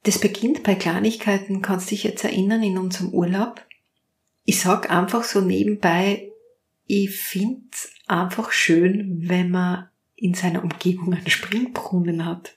Das 0.02 0.18
beginnt 0.18 0.62
bei 0.62 0.74
Kleinigkeiten, 0.74 1.62
kannst 1.62 1.90
dich 1.90 2.04
jetzt 2.04 2.24
erinnern, 2.24 2.62
in 2.62 2.78
unserem 2.78 3.10
Urlaub. 3.10 3.64
Ich 4.44 4.60
sag 4.60 4.90
einfach 4.90 5.24
so 5.24 5.40
nebenbei, 5.40 6.30
ich 6.86 7.10
find's 7.10 7.90
einfach 8.06 8.52
schön, 8.52 9.28
wenn 9.28 9.50
man 9.50 9.88
in 10.14 10.34
seiner 10.34 10.62
Umgebung 10.62 11.12
einen 11.12 11.28
Springbrunnen 11.28 12.24
hat. 12.24 12.56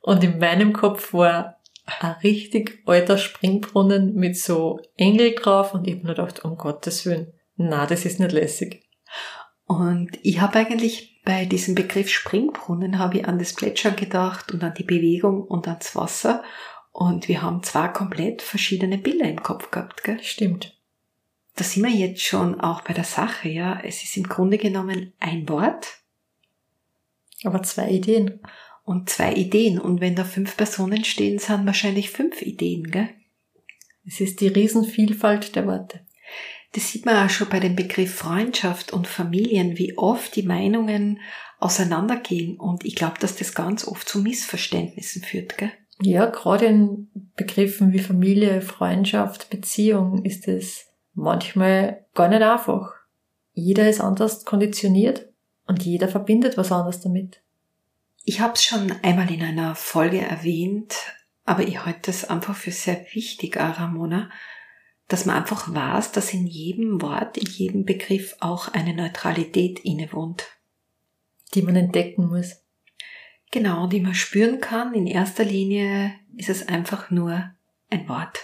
Und 0.00 0.24
in 0.24 0.38
meinem 0.38 0.72
Kopf 0.72 1.12
war 1.12 1.57
ein 2.00 2.16
richtig 2.22 2.82
alter 2.86 3.18
Springbrunnen 3.18 4.14
mit 4.14 4.36
so 4.36 4.80
Engel 4.96 5.34
drauf 5.34 5.74
und 5.74 5.86
ich 5.86 5.96
hab 5.96 6.04
nur 6.04 6.14
gedacht, 6.14 6.44
um 6.44 6.56
Gottes 6.56 7.06
Willen, 7.06 7.32
na, 7.56 7.86
das 7.86 8.04
ist 8.04 8.20
nicht 8.20 8.32
lässig. 8.32 8.84
Und 9.66 10.18
ich 10.22 10.40
habe 10.40 10.58
eigentlich 10.58 11.20
bei 11.24 11.44
diesem 11.44 11.74
Begriff 11.74 12.08
Springbrunnen 12.08 12.98
habe 12.98 13.18
ich 13.18 13.28
an 13.28 13.38
das 13.38 13.54
Plätschern 13.54 13.96
gedacht 13.96 14.52
und 14.52 14.62
an 14.62 14.74
die 14.74 14.84
Bewegung 14.84 15.42
und 15.42 15.68
ans 15.68 15.94
Wasser 15.94 16.42
und 16.98 17.28
wir 17.28 17.42
haben 17.42 17.62
zwei 17.62 17.86
komplett 17.86 18.42
verschiedene 18.42 18.98
Bilder 18.98 19.26
im 19.26 19.40
Kopf 19.40 19.70
gehabt, 19.70 20.02
gell? 20.02 20.20
Stimmt. 20.20 20.76
Da 21.54 21.62
sind 21.62 21.84
wir 21.84 21.92
jetzt 21.92 22.22
schon 22.22 22.60
auch 22.60 22.80
bei 22.80 22.92
der 22.92 23.04
Sache, 23.04 23.48
ja. 23.48 23.78
Es 23.84 24.02
ist 24.02 24.16
im 24.16 24.24
Grunde 24.24 24.58
genommen 24.58 25.12
ein 25.20 25.48
Wort. 25.48 25.86
Aber 27.44 27.62
zwei 27.62 27.90
Ideen. 27.90 28.40
Und 28.88 29.10
zwei 29.10 29.34
Ideen. 29.34 29.78
Und 29.78 30.00
wenn 30.00 30.14
da 30.14 30.24
fünf 30.24 30.56
Personen 30.56 31.04
stehen, 31.04 31.38
sind 31.38 31.66
wahrscheinlich 31.66 32.08
fünf 32.08 32.40
Ideen, 32.40 32.90
gell? 32.90 33.10
Es 34.06 34.18
ist 34.18 34.40
die 34.40 34.48
Riesenvielfalt 34.48 35.54
der 35.56 35.66
Worte. 35.66 36.00
Das 36.72 36.90
sieht 36.90 37.04
man 37.04 37.16
auch 37.22 37.28
schon 37.28 37.50
bei 37.50 37.60
dem 37.60 37.76
Begriff 37.76 38.14
Freundschaft 38.14 38.94
und 38.94 39.06
Familien, 39.06 39.76
wie 39.76 39.98
oft 39.98 40.34
die 40.34 40.42
Meinungen 40.42 41.20
auseinandergehen. 41.58 42.56
Und 42.56 42.86
ich 42.86 42.94
glaube, 42.94 43.18
dass 43.20 43.36
das 43.36 43.54
ganz 43.54 43.86
oft 43.86 44.08
zu 44.08 44.20
Missverständnissen 44.20 45.20
führt. 45.20 45.58
Gell? 45.58 45.72
Ja, 46.00 46.24
gerade 46.24 46.64
in 46.64 47.10
Begriffen 47.36 47.92
wie 47.92 47.98
Familie, 47.98 48.62
Freundschaft, 48.62 49.50
Beziehung 49.50 50.24
ist 50.24 50.48
es 50.48 50.86
manchmal 51.12 52.06
gar 52.14 52.30
nicht 52.30 52.40
einfach. 52.40 52.94
Jeder 53.52 53.86
ist 53.90 54.00
anders 54.00 54.46
konditioniert 54.46 55.28
und 55.66 55.82
jeder 55.82 56.08
verbindet 56.08 56.56
was 56.56 56.72
anderes 56.72 57.02
damit. 57.02 57.42
Ich 58.28 58.40
habe 58.40 58.52
es 58.52 58.62
schon 58.62 58.92
einmal 59.02 59.32
in 59.32 59.42
einer 59.42 59.74
Folge 59.74 60.20
erwähnt, 60.20 60.94
aber 61.46 61.62
ich 61.62 61.86
halte 61.86 62.10
es 62.10 62.26
einfach 62.26 62.54
für 62.54 62.72
sehr 62.72 63.06
wichtig, 63.14 63.56
Ramona, 63.56 64.30
dass 65.06 65.24
man 65.24 65.36
einfach 65.36 65.74
weiß, 65.74 66.12
dass 66.12 66.34
in 66.34 66.46
jedem 66.46 67.00
Wort, 67.00 67.38
in 67.38 67.46
jedem 67.46 67.86
Begriff 67.86 68.36
auch 68.40 68.68
eine 68.68 68.92
Neutralität 68.92 69.78
innewohnt. 69.78 70.44
Die 71.54 71.62
man 71.62 71.74
entdecken 71.74 72.28
muss. 72.28 72.56
Genau, 73.50 73.86
die 73.86 74.02
man 74.02 74.12
spüren 74.12 74.60
kann. 74.60 74.92
In 74.92 75.06
erster 75.06 75.44
Linie 75.44 76.12
ist 76.36 76.50
es 76.50 76.68
einfach 76.68 77.10
nur 77.10 77.50
ein 77.88 78.06
Wort. 78.10 78.40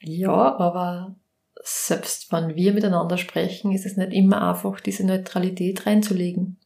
Ja, 0.00 0.56
aber 0.56 1.14
selbst 1.62 2.32
wenn 2.32 2.56
wir 2.56 2.72
miteinander 2.72 3.16
sprechen, 3.16 3.70
ist 3.70 3.86
es 3.86 3.96
nicht 3.96 4.12
immer 4.12 4.42
einfach, 4.42 4.80
diese 4.80 5.06
Neutralität 5.06 5.86
reinzulegen. 5.86 6.58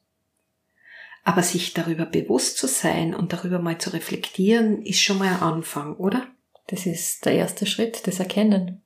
Aber 1.23 1.43
sich 1.43 1.75
darüber 1.75 2.07
bewusst 2.07 2.57
zu 2.57 2.67
sein 2.67 3.15
und 3.15 3.33
darüber 3.33 3.59
mal 3.59 3.79
zu 3.79 3.91
reflektieren, 3.91 4.83
ist 4.83 5.01
schon 5.01 5.19
mal 5.19 5.29
ein 5.29 5.41
Anfang, 5.41 5.97
oder? 5.97 6.27
Das 6.67 6.87
ist 6.87 7.25
der 7.27 7.35
erste 7.35 7.67
Schritt, 7.67 8.07
das 8.07 8.21
Erkennen. 8.21 8.83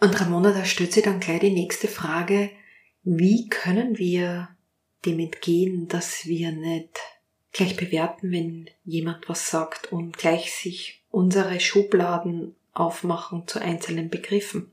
Und 0.00 0.20
Ramona, 0.20 0.52
da 0.52 0.64
stellt 0.64 0.92
sich 0.92 1.04
dann 1.04 1.20
gleich 1.20 1.40
die 1.40 1.52
nächste 1.52 1.86
Frage, 1.86 2.50
wie 3.04 3.48
können 3.48 3.98
wir 3.98 4.48
dem 5.04 5.20
entgehen, 5.20 5.88
dass 5.88 6.26
wir 6.26 6.50
nicht 6.52 6.98
gleich 7.52 7.76
bewerten, 7.76 8.30
wenn 8.32 8.70
jemand 8.84 9.28
was 9.28 9.50
sagt 9.50 9.92
und 9.92 10.16
gleich 10.16 10.52
sich 10.52 11.02
unsere 11.10 11.60
Schubladen 11.60 12.56
aufmachen 12.72 13.46
zu 13.46 13.60
einzelnen 13.60 14.08
Begriffen? 14.08 14.72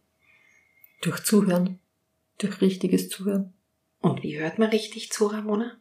Durch 1.01 1.23
Zuhören. 1.23 1.79
Durch 2.37 2.61
richtiges 2.61 3.09
Zuhören. 3.09 3.53
Und 4.01 4.23
wie 4.23 4.39
hört 4.39 4.59
man 4.59 4.69
richtig 4.69 5.11
zu, 5.11 5.27
Ramona? 5.27 5.78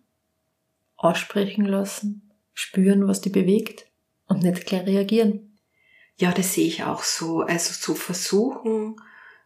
Aussprechen 0.98 1.64
lassen, 1.64 2.30
spüren, 2.52 3.08
was 3.08 3.20
die 3.20 3.30
bewegt 3.30 3.86
und 4.26 4.42
nicht 4.42 4.66
gleich 4.66 4.86
reagieren. 4.86 5.58
Ja, 6.16 6.32
das 6.32 6.54
sehe 6.54 6.66
ich 6.66 6.84
auch 6.84 7.04
so. 7.04 7.40
Also 7.40 7.72
zu 7.72 7.94
versuchen, 7.94 8.96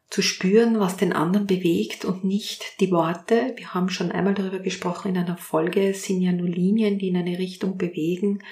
zu 0.09 0.23
spüren, 0.23 0.81
was 0.81 0.97
den 0.97 1.13
anderen 1.13 1.47
bewegt 1.47 2.05
und 2.05 2.25
nicht 2.25 2.81
die 2.81 2.91
Worte. 2.91 3.53
Wir 3.57 3.75
haben 3.75 3.91
schon 3.91 4.11
einmal 4.11 4.35
darüber 4.35 4.59
gesprochen 4.59 5.09
in 5.09 5.19
einer 5.19 5.37
Folge, 5.37 5.91
es 5.91 6.05
sind 6.05 6.23
ja 6.23 6.33
nur 6.33 6.49
Linien, 6.49 6.99
die 6.99 7.09
in 7.09 7.17
eine 7.17 7.39
Richtung 7.39 7.77
bewegen, 7.77 8.43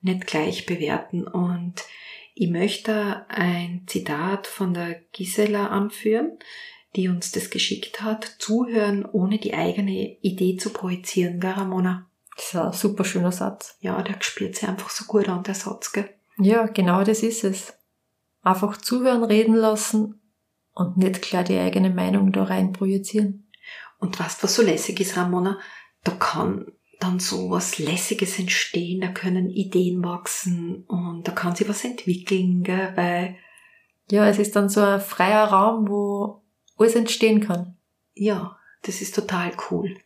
nicht 0.00 0.26
gleich 0.26 0.66
bewerten. 0.66 1.26
Und 1.26 1.82
ich 2.34 2.50
möchte 2.50 3.26
ein 3.28 3.82
Zitat 3.86 4.46
von 4.46 4.74
der 4.74 5.00
Gisela 5.12 5.68
anführen, 5.68 6.38
die 6.96 7.08
uns 7.08 7.30
das 7.30 7.50
geschickt 7.50 8.02
hat. 8.02 8.36
Zuhören, 8.38 9.04
ohne 9.04 9.38
die 9.38 9.54
eigene 9.54 10.16
Idee 10.20 10.56
zu 10.56 10.70
projizieren, 10.70 11.40
gell, 11.40 11.50
Ramona? 11.50 12.08
Das 12.36 12.46
ist 12.46 12.56
ein 12.56 12.72
super 12.72 13.04
schöner 13.04 13.32
Satz. 13.32 13.76
Ja, 13.80 14.02
der 14.02 14.16
spürt 14.20 14.56
sich 14.56 14.68
einfach 14.68 14.90
so 14.90 15.04
gut 15.04 15.28
an, 15.28 15.42
der 15.42 15.54
Satz, 15.54 15.92
gell? 15.92 16.08
Ja, 16.38 16.66
genau 16.66 17.04
das 17.04 17.22
ist 17.22 17.44
es. 17.44 17.74
Einfach 18.42 18.76
zuhören, 18.76 19.22
reden 19.22 19.54
lassen 19.54 20.20
und 20.74 20.96
nicht 20.96 21.22
klar 21.22 21.44
die 21.44 21.58
eigene 21.58 21.90
Meinung 21.90 22.32
da 22.32 22.44
rein 22.44 22.72
projizieren. 22.72 23.48
Und 23.98 24.18
was, 24.18 24.42
was 24.42 24.54
so 24.54 24.62
lässig 24.62 24.98
ist, 25.00 25.16
Ramona, 25.16 25.58
da 26.02 26.12
kann 26.12 26.72
dann 26.98 27.18
so 27.20 27.50
was 27.50 27.78
Lässiges 27.78 28.38
entstehen, 28.38 29.00
da 29.00 29.08
können 29.08 29.50
Ideen 29.50 30.02
wachsen 30.04 30.84
und 30.86 31.26
da 31.26 31.32
kann 31.32 31.54
sich 31.54 31.68
was 31.68 31.84
entwickeln, 31.84 32.62
gell, 32.62 32.92
weil... 32.96 33.36
Ja, 34.10 34.26
es 34.28 34.38
ist 34.38 34.56
dann 34.56 34.68
so 34.68 34.80
ein 34.82 35.00
freier 35.00 35.44
Raum, 35.44 35.88
wo 35.88 36.42
alles 36.76 36.94
entstehen 36.94 37.40
kann. 37.40 37.76
Ja, 38.14 38.56
das 38.82 39.00
ist 39.00 39.14
total 39.14 39.52
cool. 39.70 39.96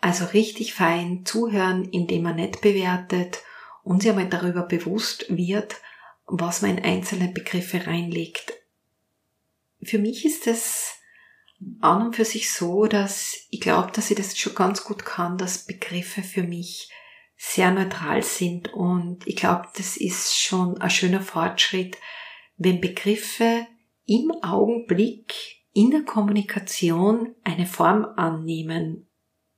Also 0.00 0.24
richtig 0.26 0.74
fein 0.74 1.24
zuhören, 1.24 1.84
indem 1.84 2.22
man 2.22 2.36
nicht 2.36 2.60
bewertet 2.60 3.42
und 3.82 4.02
sich 4.02 4.10
einmal 4.10 4.28
darüber 4.28 4.62
bewusst 4.62 5.26
wird, 5.28 5.76
was 6.26 6.62
man 6.62 6.78
in 6.78 6.84
einzelne 6.84 7.28
Begriffe 7.28 7.86
reinlegt. 7.86 8.52
Für 9.82 9.98
mich 9.98 10.24
ist 10.24 10.46
es 10.46 10.94
an 11.80 12.06
und 12.06 12.16
für 12.16 12.24
sich 12.24 12.52
so, 12.52 12.86
dass 12.86 13.46
ich 13.50 13.60
glaube, 13.60 13.92
dass 13.92 14.10
ich 14.10 14.16
das 14.16 14.38
schon 14.38 14.54
ganz 14.54 14.84
gut 14.84 15.04
kann, 15.04 15.36
dass 15.36 15.66
Begriffe 15.66 16.22
für 16.22 16.42
mich 16.42 16.90
sehr 17.36 17.70
neutral 17.70 18.22
sind 18.22 18.72
und 18.72 19.26
ich 19.26 19.36
glaube, 19.36 19.68
das 19.76 19.96
ist 19.96 20.38
schon 20.38 20.78
ein 20.80 20.90
schöner 20.90 21.22
Fortschritt, 21.22 21.98
wenn 22.56 22.80
Begriffe 22.80 23.66
im 24.06 24.30
Augenblick 24.42 25.34
in 25.72 25.90
der 25.90 26.02
Kommunikation 26.02 27.34
eine 27.44 27.66
Form 27.66 28.04
annehmen 28.16 29.09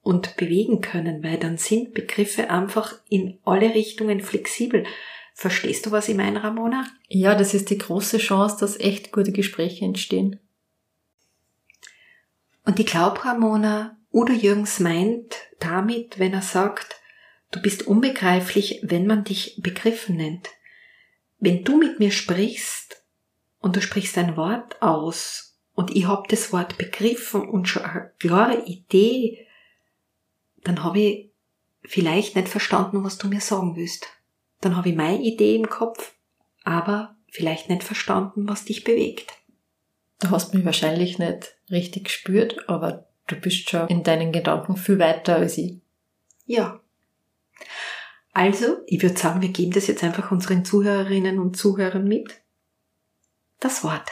und 0.03 0.37
bewegen 0.37 0.81
können, 0.81 1.23
weil 1.23 1.38
dann 1.38 1.57
sind 1.57 1.95
Begriffe 1.95 2.51
einfach 2.51 2.95
in 3.09 3.38
alle 3.45 3.75
Richtungen 3.75 4.21
flexibel. 4.21 4.85
Verstehst 5.35 5.87
du, 5.87 5.93
was 5.93 6.09
ich 6.09 6.17
meine, 6.17 6.43
Ramona? 6.43 6.87
Ja, 7.09 7.35
das 7.35 7.55
ist 7.55 7.71
die 7.71 7.79
große 7.79 8.19
Chance, 8.19 8.57
dass 8.61 8.79
echt 8.79 9.12
gute 9.12 9.33
Gespräche 9.33 9.85
entstehen. 9.85 10.38
Und 12.65 12.79
ich 12.79 12.87
glaube, 12.87 13.25
Ramona, 13.25 13.97
Udo 14.12 14.33
Jürgens 14.33 14.79
meint 14.79 15.35
damit, 15.59 16.19
wenn 16.19 16.35
er 16.35 16.43
sagt, 16.43 17.01
du 17.51 17.62
bist 17.62 17.87
unbegreiflich, 17.87 18.81
wenn 18.83 19.07
man 19.07 19.25
dich 19.25 19.59
begriffen 19.62 20.17
nennt. 20.17 20.51
Wenn 21.38 21.65
du 21.65 21.79
mit 21.79 21.99
mir 21.99 22.11
sprichst 22.11 23.03
und 23.61 23.77
du 23.77 23.81
sprichst 23.81 24.19
ein 24.19 24.37
Wort 24.37 24.81
aus 24.83 25.59
und 25.75 25.97
ich 25.97 26.07
hab 26.07 26.29
das 26.29 26.53
Wort 26.53 26.77
begriffen 26.77 27.49
und 27.49 27.69
schon 27.69 27.85
eine 27.85 28.12
klare 28.19 28.65
Idee 28.67 29.47
dann 30.64 30.85
habe 30.85 31.01
ich 31.01 31.31
vielleicht 31.85 32.37
nicht 32.37 32.48
verstanden, 32.48 33.05
was 33.05 33.18
du 33.18 33.29
mir 33.29 33.40
sagen 33.40 33.77
willst. 33.77 34.07
Dann 34.61 34.77
habe 34.77 34.90
ich 34.90 34.96
meine 34.96 35.22
Idee 35.22 35.57
im 35.57 35.68
Kopf, 35.68 36.14
aber 36.62 37.16
vielleicht 37.29 37.68
nicht 37.68 37.83
verstanden, 37.83 38.48
was 38.48 38.64
dich 38.64 38.85
bewegt. 38.85 39.33
Du 40.20 40.31
hast 40.31 40.55
mich 40.55 40.64
wahrscheinlich 40.64 41.18
nicht 41.18 41.57
richtig 41.70 42.05
gespürt, 42.05 42.68
aber 42.68 43.09
du 43.27 43.37
bist 43.37 43.68
schon 43.68 43.88
in 43.88 44.05
deinen 44.05 44.31
Gedanken 44.31 44.77
viel 44.77 44.98
weiter 44.98 45.37
als 45.37 45.59
ich. 45.59 45.81
Ja. 46.46 46.81
Also, 48.33 48.79
ich 48.87 49.03
würde 49.03 49.18
sagen, 49.18 49.42
wir 49.42 49.48
geben 49.48 49.72
das 49.72 49.88
jetzt 49.88 50.05
einfach 50.05 50.31
unseren 50.31 50.64
Zuhörerinnen 50.64 51.38
und 51.38 51.57
Zuhörern 51.57 52.07
mit. 52.07 52.40
Das 53.61 53.85
Wort. 53.85 54.09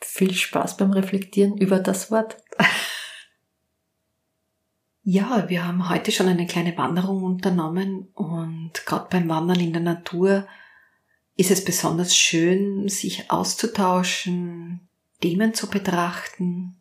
Viel 0.00 0.34
Spaß 0.34 0.76
beim 0.76 0.92
Reflektieren 0.92 1.58
über 1.58 1.78
das 1.78 2.10
Wort. 2.10 2.38
Ja, 5.10 5.48
wir 5.48 5.66
haben 5.66 5.88
heute 5.88 6.12
schon 6.12 6.28
eine 6.28 6.46
kleine 6.46 6.76
Wanderung 6.76 7.22
unternommen 7.22 8.08
und 8.12 8.72
gerade 8.84 9.06
beim 9.08 9.26
Wandern 9.30 9.58
in 9.58 9.72
der 9.72 9.80
Natur 9.80 10.46
ist 11.34 11.50
es 11.50 11.64
besonders 11.64 12.14
schön, 12.14 12.90
sich 12.90 13.30
auszutauschen, 13.30 14.86
Themen 15.22 15.54
zu 15.54 15.70
betrachten. 15.70 16.76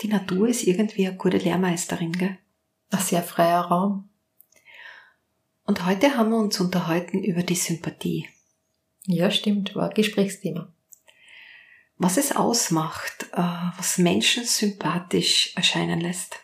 Die 0.00 0.08
Natur 0.08 0.48
ist 0.48 0.62
irgendwie 0.62 1.06
eine 1.06 1.18
gute 1.18 1.36
Lehrmeisterin, 1.36 2.12
gell? 2.12 2.38
Ein 2.88 3.00
sehr 3.00 3.22
freier 3.22 3.60
Raum. 3.60 4.08
Und 5.64 5.84
heute 5.84 6.16
haben 6.16 6.30
wir 6.30 6.38
uns 6.38 6.58
unterhalten 6.58 7.22
über 7.22 7.42
die 7.42 7.54
Sympathie. 7.54 8.30
Ja, 9.04 9.30
stimmt, 9.30 9.74
war 9.74 9.90
ein 9.90 9.94
Gesprächsthema. 9.94 10.72
Was 11.98 12.16
es 12.16 12.34
ausmacht, 12.34 13.26
äh, 13.34 13.42
was 13.76 13.98
Menschen 13.98 14.46
sympathisch 14.46 15.52
erscheinen 15.54 16.00
lässt. 16.00 16.38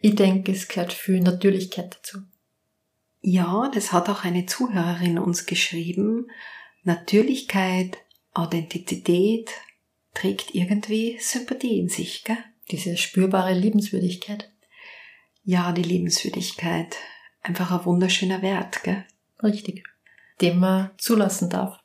Ich 0.00 0.14
denke, 0.14 0.52
es 0.52 0.68
gehört 0.68 0.92
viel 0.92 1.20
Natürlichkeit 1.20 1.96
dazu. 1.96 2.22
Ja, 3.20 3.70
das 3.74 3.92
hat 3.92 4.08
auch 4.08 4.24
eine 4.24 4.46
Zuhörerin 4.46 5.18
uns 5.18 5.44
geschrieben. 5.44 6.30
Natürlichkeit, 6.84 7.98
Authentizität 8.32 9.50
trägt 10.14 10.54
irgendwie 10.54 11.18
Sympathie 11.20 11.78
in 11.78 11.88
sich, 11.88 12.24
gell? 12.24 12.38
Diese 12.70 12.96
spürbare 12.96 13.52
Liebenswürdigkeit. 13.52 14.50
Ja, 15.44 15.72
die 15.72 15.82
Liebenswürdigkeit. 15.82 16.96
Einfach 17.42 17.70
ein 17.70 17.84
wunderschöner 17.84 18.40
Wert, 18.40 18.82
gell? 18.82 19.04
Richtig. 19.42 19.84
Den 20.40 20.58
man 20.58 20.90
zulassen 20.96 21.50
darf. 21.50 21.78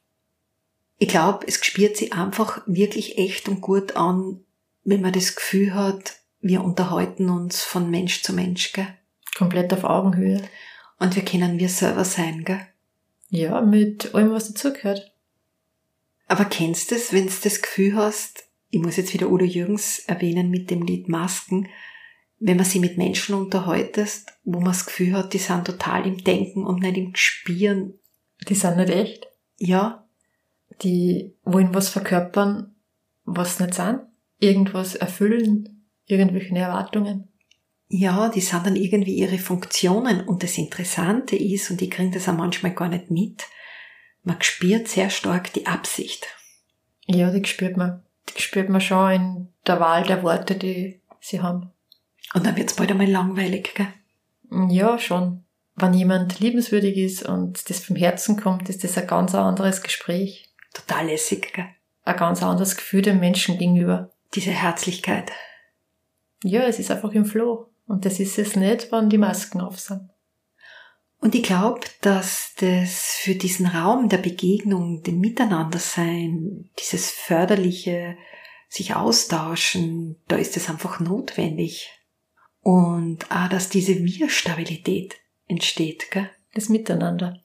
Ich 0.98 1.10
glaube, 1.10 1.46
es 1.48 1.64
spürt 1.64 1.98
sich 1.98 2.14
einfach 2.14 2.62
wirklich 2.66 3.18
echt 3.18 3.50
und 3.50 3.60
gut 3.60 3.98
an, 3.98 4.46
wenn 4.86 5.02
man 5.02 5.12
das 5.12 5.36
Gefühl 5.36 5.74
hat, 5.74 6.20
wir 6.46 6.64
unterhalten 6.64 7.30
uns 7.30 7.64
von 7.64 7.90
Mensch 7.90 8.22
zu 8.22 8.32
Mensch, 8.32 8.72
gell? 8.72 8.88
Komplett 9.36 9.74
auf 9.74 9.84
Augenhöhe. 9.84 10.48
Und 11.00 11.16
wir 11.16 11.26
können 11.26 11.58
wir 11.58 11.70
selber 11.70 12.06
sein, 12.06 12.44
gell? 12.44 12.62
Ja, 13.30 13.62
mit 13.62 14.14
allem, 14.14 14.32
was 14.32 14.54
dazugehört. 14.54 15.12
Aber 16.28 16.46
kennst 16.46 16.92
du 16.92 16.96
es, 16.96 17.12
wenn 17.12 17.26
du 17.26 17.34
das 17.44 17.64
Gefühl 17.64 17.96
hast, 17.96 18.44
ich 18.70 18.80
muss 18.80 18.96
jetzt 18.96 19.16
wieder 19.16 19.32
Udo 19.32 19.44
Jürgens 19.44 19.98
erwähnen 20.06 20.52
mit 20.52 20.70
dem 20.70 20.84
Lied 20.84 21.10
Masken, 21.10 21.68
wenn 22.38 22.58
man 22.58 22.66
sich 22.66 22.80
mit 22.80 22.96
Menschen 22.96 23.34
unterhaltest, 23.34 24.32
wo 24.44 24.60
man 24.60 24.70
das 24.70 24.86
Gefühl 24.86 25.14
hat, 25.14 25.34
die 25.34 25.40
sind 25.40 25.66
total 25.66 26.06
im 26.06 26.24
Denken 26.24 26.64
und 26.64 26.82
nicht 26.82 26.98
im 26.98 27.16
Spieren. 27.16 27.96
Die 28.48 28.54
sind 28.54 28.78
nicht 28.78 28.92
echt. 28.92 29.26
Ja. 29.58 30.08
Die 30.84 31.34
wollen 31.44 31.74
was 31.74 31.90
verkörpern, 31.90 32.76
was 33.24 33.60
nicht 33.60 33.74
sind. 33.74 34.02
Irgendwas 34.40 34.94
erfüllen, 34.94 35.75
irgendwelche 36.06 36.56
Erwartungen. 36.56 37.30
Ja, 37.88 38.30
die 38.30 38.42
sind 38.42 38.66
dann 38.66 38.76
irgendwie 38.76 39.16
ihre 39.16 39.38
Funktionen. 39.38 40.22
Und 40.22 40.44
das 40.44 40.58
Interessante 40.58 41.36
ist, 41.36 41.70
und 41.70 41.82
ich 41.82 41.92
kriege 41.92 42.12
das 42.12 42.28
auch 42.28 42.34
manchmal 42.34 42.74
gar 42.74 42.90
nicht 42.90 43.12
mit, 43.12 43.44
man 44.24 44.42
spürt 44.42 44.88
sehr 44.88 45.10
stark 45.10 45.54
die 45.54 45.68
Absicht. 45.68 46.28
Ja, 47.06 47.30
die 47.30 47.46
spürt 47.46 47.78
man. 47.78 48.04
Die 48.36 48.42
spürt 48.42 48.70
man 48.70 48.82
schon 48.82 49.12
in 49.12 49.48
der 49.68 49.80
Wahl 49.80 50.04
der 50.04 50.24
Worte, 50.24 50.56
die 50.56 51.02
sie 51.20 51.42
haben. 51.42 51.72
Und 52.34 52.46
dann 52.46 52.58
wird's 52.58 52.76
bald 52.76 52.90
einmal 52.90 53.10
langweilig, 53.10 53.76
gell? 53.76 53.88
Ja, 54.70 54.98
schon. 54.98 55.44
Wenn 55.76 55.94
jemand 55.94 56.40
liebenswürdig 56.40 56.98
ist 56.98 57.24
und 57.24 57.70
das 57.70 57.80
vom 57.80 57.96
Herzen 57.96 58.38
kommt, 58.38 58.70
ist 58.70 58.84
das 58.84 58.98
ein 58.98 59.08
ganz 59.08 59.36
anderes 59.36 59.84
Gespräch. 59.84 60.50
Total 60.74 61.06
lässig, 61.06 61.54
gell? 61.54 61.68
Ein 62.04 62.18
ganz 62.18 62.42
anderes 62.42 62.78
Gefühl 62.78 63.04
dem 63.04 63.20
Menschen 63.20 63.58
gegenüber. 63.58 64.12
Diese 64.34 64.52
Herzlichkeit. 64.52 65.32
Ja, 66.46 66.62
es 66.62 66.78
ist 66.78 66.92
einfach 66.92 67.12
im 67.14 67.26
Floh. 67.26 67.72
Und 67.88 68.06
das 68.06 68.20
ist 68.20 68.38
es 68.38 68.56
nicht, 68.56 68.92
wenn 68.92 69.10
die 69.10 69.18
Masken 69.18 69.62
auf 69.62 69.80
sind. 69.80 70.10
Und 71.20 71.34
ich 71.34 71.42
glaube, 71.42 71.82
dass 72.02 72.54
das 72.60 73.16
für 73.20 73.34
diesen 73.34 73.66
Raum 73.66 74.10
der 74.10 74.20
Begegnung, 74.20 75.02
den 75.02 75.20
Miteinandersein, 75.20 76.70
dieses 76.80 77.10
förderliche, 77.10 78.16
sich 78.70 78.96
austauschen, 78.96 80.18
da 80.28 80.36
ist 80.36 80.56
es 80.56 80.70
einfach 80.70 81.00
notwendig. 81.00 81.90
Und 82.62 83.32
auch, 83.32 83.50
dass 83.50 83.70
diese 83.70 83.96
Wir-Stabilität 84.04 85.16
entsteht, 85.48 86.12
gell? 86.12 86.30
Das 86.54 86.70
Miteinander. 86.70 87.42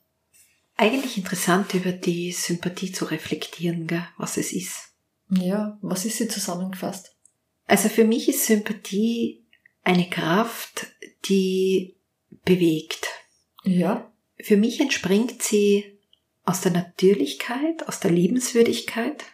Eigentlich 0.76 1.16
interessant, 1.16 1.72
über 1.74 1.92
die 1.92 2.32
Sympathie 2.32 2.92
zu 2.92 3.06
reflektieren, 3.06 3.86
gell? 3.86 4.06
was 4.18 4.36
es 4.36 4.52
ist. 4.52 4.94
Ja, 5.30 5.78
was 5.80 6.04
ist 6.04 6.18
sie 6.18 6.28
zusammengefasst? 6.28 7.16
Also 7.70 7.88
für 7.88 8.02
mich 8.02 8.28
ist 8.28 8.46
Sympathie 8.46 9.44
eine 9.84 10.10
Kraft, 10.10 10.88
die 11.26 11.94
bewegt. 12.44 13.06
Ja. 13.62 14.10
Für 14.40 14.56
mich 14.56 14.80
entspringt 14.80 15.40
sie 15.40 15.96
aus 16.44 16.62
der 16.62 16.72
Natürlichkeit, 16.72 17.86
aus 17.86 18.00
der 18.00 18.10
Liebenswürdigkeit, 18.10 19.24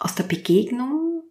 aus 0.00 0.16
der 0.16 0.24
Begegnung 0.24 1.22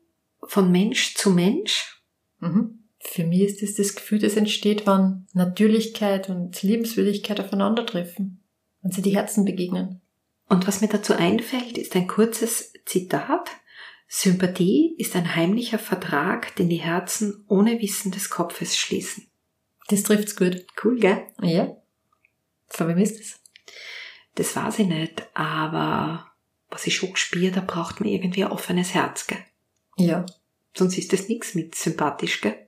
von 0.43 0.71
Mensch 0.71 1.15
zu 1.15 1.29
Mensch. 1.29 2.01
Mhm. 2.39 2.85
Für 3.01 3.25
mich 3.25 3.41
ist 3.41 3.61
es 3.61 3.75
das 3.75 3.93
Gefühl, 3.93 4.19
das 4.19 4.37
entsteht, 4.37 4.87
wenn 4.87 5.27
Natürlichkeit 5.33 6.29
und 6.29 6.63
Liebenswürdigkeit 6.63 7.41
aufeinandertreffen, 7.41 8.41
wenn 8.81 8.91
sie 8.93 9.01
die 9.01 9.17
Herzen 9.17 9.43
begegnen. 9.43 9.99
Und 10.47 10.67
was 10.67 10.79
mir 10.79 10.87
dazu 10.87 11.11
einfällt, 11.11 11.77
ist 11.77 11.97
ein 11.97 12.07
kurzes 12.07 12.71
Zitat. 12.85 13.49
Sympathie 14.13 14.93
ist 14.97 15.15
ein 15.15 15.35
heimlicher 15.37 15.79
Vertrag, 15.79 16.53
den 16.57 16.67
die 16.67 16.81
Herzen 16.81 17.45
ohne 17.47 17.79
Wissen 17.79 18.11
des 18.11 18.29
Kopfes 18.29 18.77
schließen. 18.77 19.27
Das 19.87 20.03
trifft's 20.03 20.35
gut. 20.35 20.65
Cool, 20.83 20.99
gell? 20.99 21.27
Ja. 21.41 21.77
Von 22.67 22.89
wem 22.89 22.97
ist 22.97 23.17
das? 23.17 23.39
Das 24.35 24.53
weiß 24.53 24.79
ich 24.79 24.87
nicht, 24.87 25.25
aber 25.33 26.29
was 26.69 26.87
ich 26.87 26.95
schon 26.97 27.13
gespürt, 27.13 27.55
da 27.55 27.61
braucht 27.61 28.01
man 28.01 28.09
irgendwie 28.09 28.43
ein 28.43 28.51
offenes 28.51 28.93
Herz, 28.93 29.27
gell? 29.27 29.45
Ja. 29.95 30.25
Sonst 30.75 30.97
ist 30.97 31.13
das 31.13 31.29
nix 31.29 31.55
mit 31.55 31.75
sympathisch, 31.75 32.41
gell? 32.41 32.67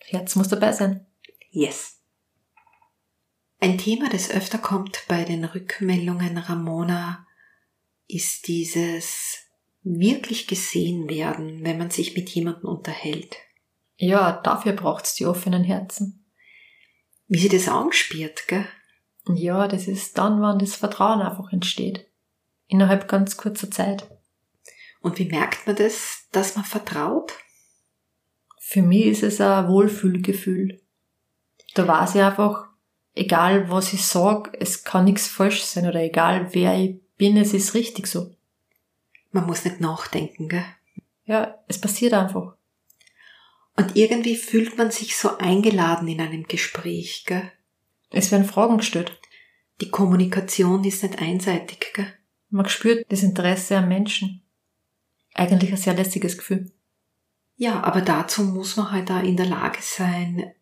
Herz 0.00 0.34
muss 0.34 0.48
dabei 0.48 0.72
sein. 0.72 1.06
Yes. 1.50 2.00
Ein 3.60 3.78
Thema, 3.78 4.08
das 4.08 4.28
öfter 4.28 4.58
kommt 4.58 5.04
bei 5.06 5.22
den 5.22 5.44
Rückmeldungen 5.44 6.36
Ramona, 6.36 7.28
ist 8.08 8.48
dieses 8.48 9.49
wirklich 9.82 10.46
gesehen 10.46 11.08
werden, 11.08 11.64
wenn 11.64 11.78
man 11.78 11.90
sich 11.90 12.14
mit 12.14 12.28
jemandem 12.30 12.68
unterhält. 12.68 13.36
Ja, 13.96 14.40
dafür 14.42 14.72
braucht's 14.72 15.14
die 15.14 15.26
offenen 15.26 15.64
Herzen. 15.64 16.24
Wie 17.28 17.38
sie 17.38 17.48
das 17.48 17.68
angespielt, 17.68 18.48
gell? 18.48 18.66
Ja, 19.28 19.68
das 19.68 19.86
ist 19.86 20.18
dann, 20.18 20.40
wann 20.40 20.58
das 20.58 20.74
Vertrauen 20.74 21.20
einfach 21.20 21.52
entsteht. 21.52 22.06
Innerhalb 22.66 23.08
ganz 23.08 23.36
kurzer 23.36 23.70
Zeit. 23.70 24.08
Und 25.00 25.18
wie 25.18 25.26
merkt 25.26 25.66
man 25.66 25.76
das, 25.76 26.26
dass 26.32 26.56
man 26.56 26.64
vertraut? 26.64 27.32
Für 28.58 28.82
mich 28.82 29.06
ist 29.06 29.22
es 29.22 29.40
ein 29.40 29.68
Wohlfühlgefühl. 29.68 30.80
Da 31.74 31.86
weiß 31.86 32.14
ich 32.14 32.22
einfach, 32.22 32.68
egal 33.14 33.70
was 33.70 33.92
ich 33.92 34.06
sag, 34.06 34.56
es 34.60 34.84
kann 34.84 35.04
nichts 35.04 35.26
falsch 35.26 35.62
sein 35.62 35.86
oder 35.86 36.02
egal 36.02 36.48
wer 36.52 36.78
ich 36.78 37.00
bin, 37.16 37.36
es 37.36 37.52
ist 37.52 37.74
richtig 37.74 38.06
so. 38.06 38.34
Man 39.30 39.46
muss 39.46 39.64
nicht 39.64 39.80
nachdenken, 39.80 40.48
gell? 40.48 40.64
Ja, 41.24 41.58
es 41.68 41.80
passiert 41.80 42.12
einfach. 42.12 42.54
Und 43.76 43.96
irgendwie 43.96 44.36
fühlt 44.36 44.76
man 44.76 44.90
sich 44.90 45.16
so 45.16 45.38
eingeladen 45.38 46.08
in 46.08 46.20
einem 46.20 46.44
Gespräch, 46.44 47.24
gell? 47.26 47.50
Es 48.10 48.32
werden 48.32 48.46
Fragen 48.46 48.78
gestellt. 48.78 49.18
Die 49.80 49.90
Kommunikation 49.90 50.84
ist 50.84 51.02
nicht 51.02 51.20
einseitig, 51.20 51.92
gell? 51.94 52.12
Man 52.50 52.68
spürt 52.68 53.10
das 53.10 53.22
Interesse 53.22 53.76
am 53.76 53.88
Menschen. 53.88 54.42
Eigentlich 55.34 55.70
ein 55.70 55.76
sehr 55.76 55.94
lässiges 55.94 56.36
Gefühl. 56.36 56.72
Ja, 57.56 57.82
aber 57.82 58.00
dazu 58.00 58.42
muss 58.42 58.76
man 58.76 58.90
halt 58.90 59.10
da 59.10 59.20
in 59.20 59.36
der 59.36 59.46
Lage 59.46 59.78
sein, 59.82 60.52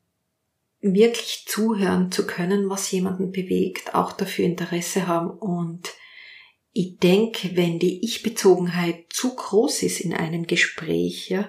wirklich 0.80 1.46
zuhören 1.48 2.12
zu 2.12 2.26
können, 2.26 2.68
was 2.68 2.90
jemanden 2.90 3.32
bewegt, 3.32 3.94
auch 3.94 4.12
dafür 4.12 4.44
Interesse 4.44 5.06
haben. 5.06 5.30
Und 5.30 5.88
ich 6.72 6.98
denke, 6.98 7.56
wenn 7.56 7.78
die 7.78 8.04
Ich-Bezogenheit 8.04 9.06
zu 9.10 9.34
groß 9.34 9.82
ist 9.82 10.00
in 10.00 10.14
einem 10.14 10.46
Gespräch, 10.46 11.28
ja, 11.28 11.48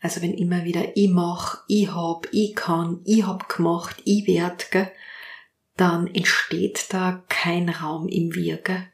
also 0.00 0.22
wenn 0.22 0.34
immer 0.34 0.64
wieder 0.64 0.96
ich 0.96 1.10
mach, 1.10 1.64
ich 1.68 1.92
hab, 1.92 2.28
ich 2.32 2.54
kann, 2.54 3.00
ich 3.04 3.26
hab 3.26 3.48
gemacht, 3.48 4.02
ich 4.04 4.26
werd, 4.26 4.70
gell, 4.70 4.90
dann 5.76 6.06
entsteht 6.06 6.86
da 6.90 7.24
kein 7.28 7.68
Raum 7.68 8.08
im 8.08 8.34
Wir, 8.34 8.58
gell. 8.58 8.86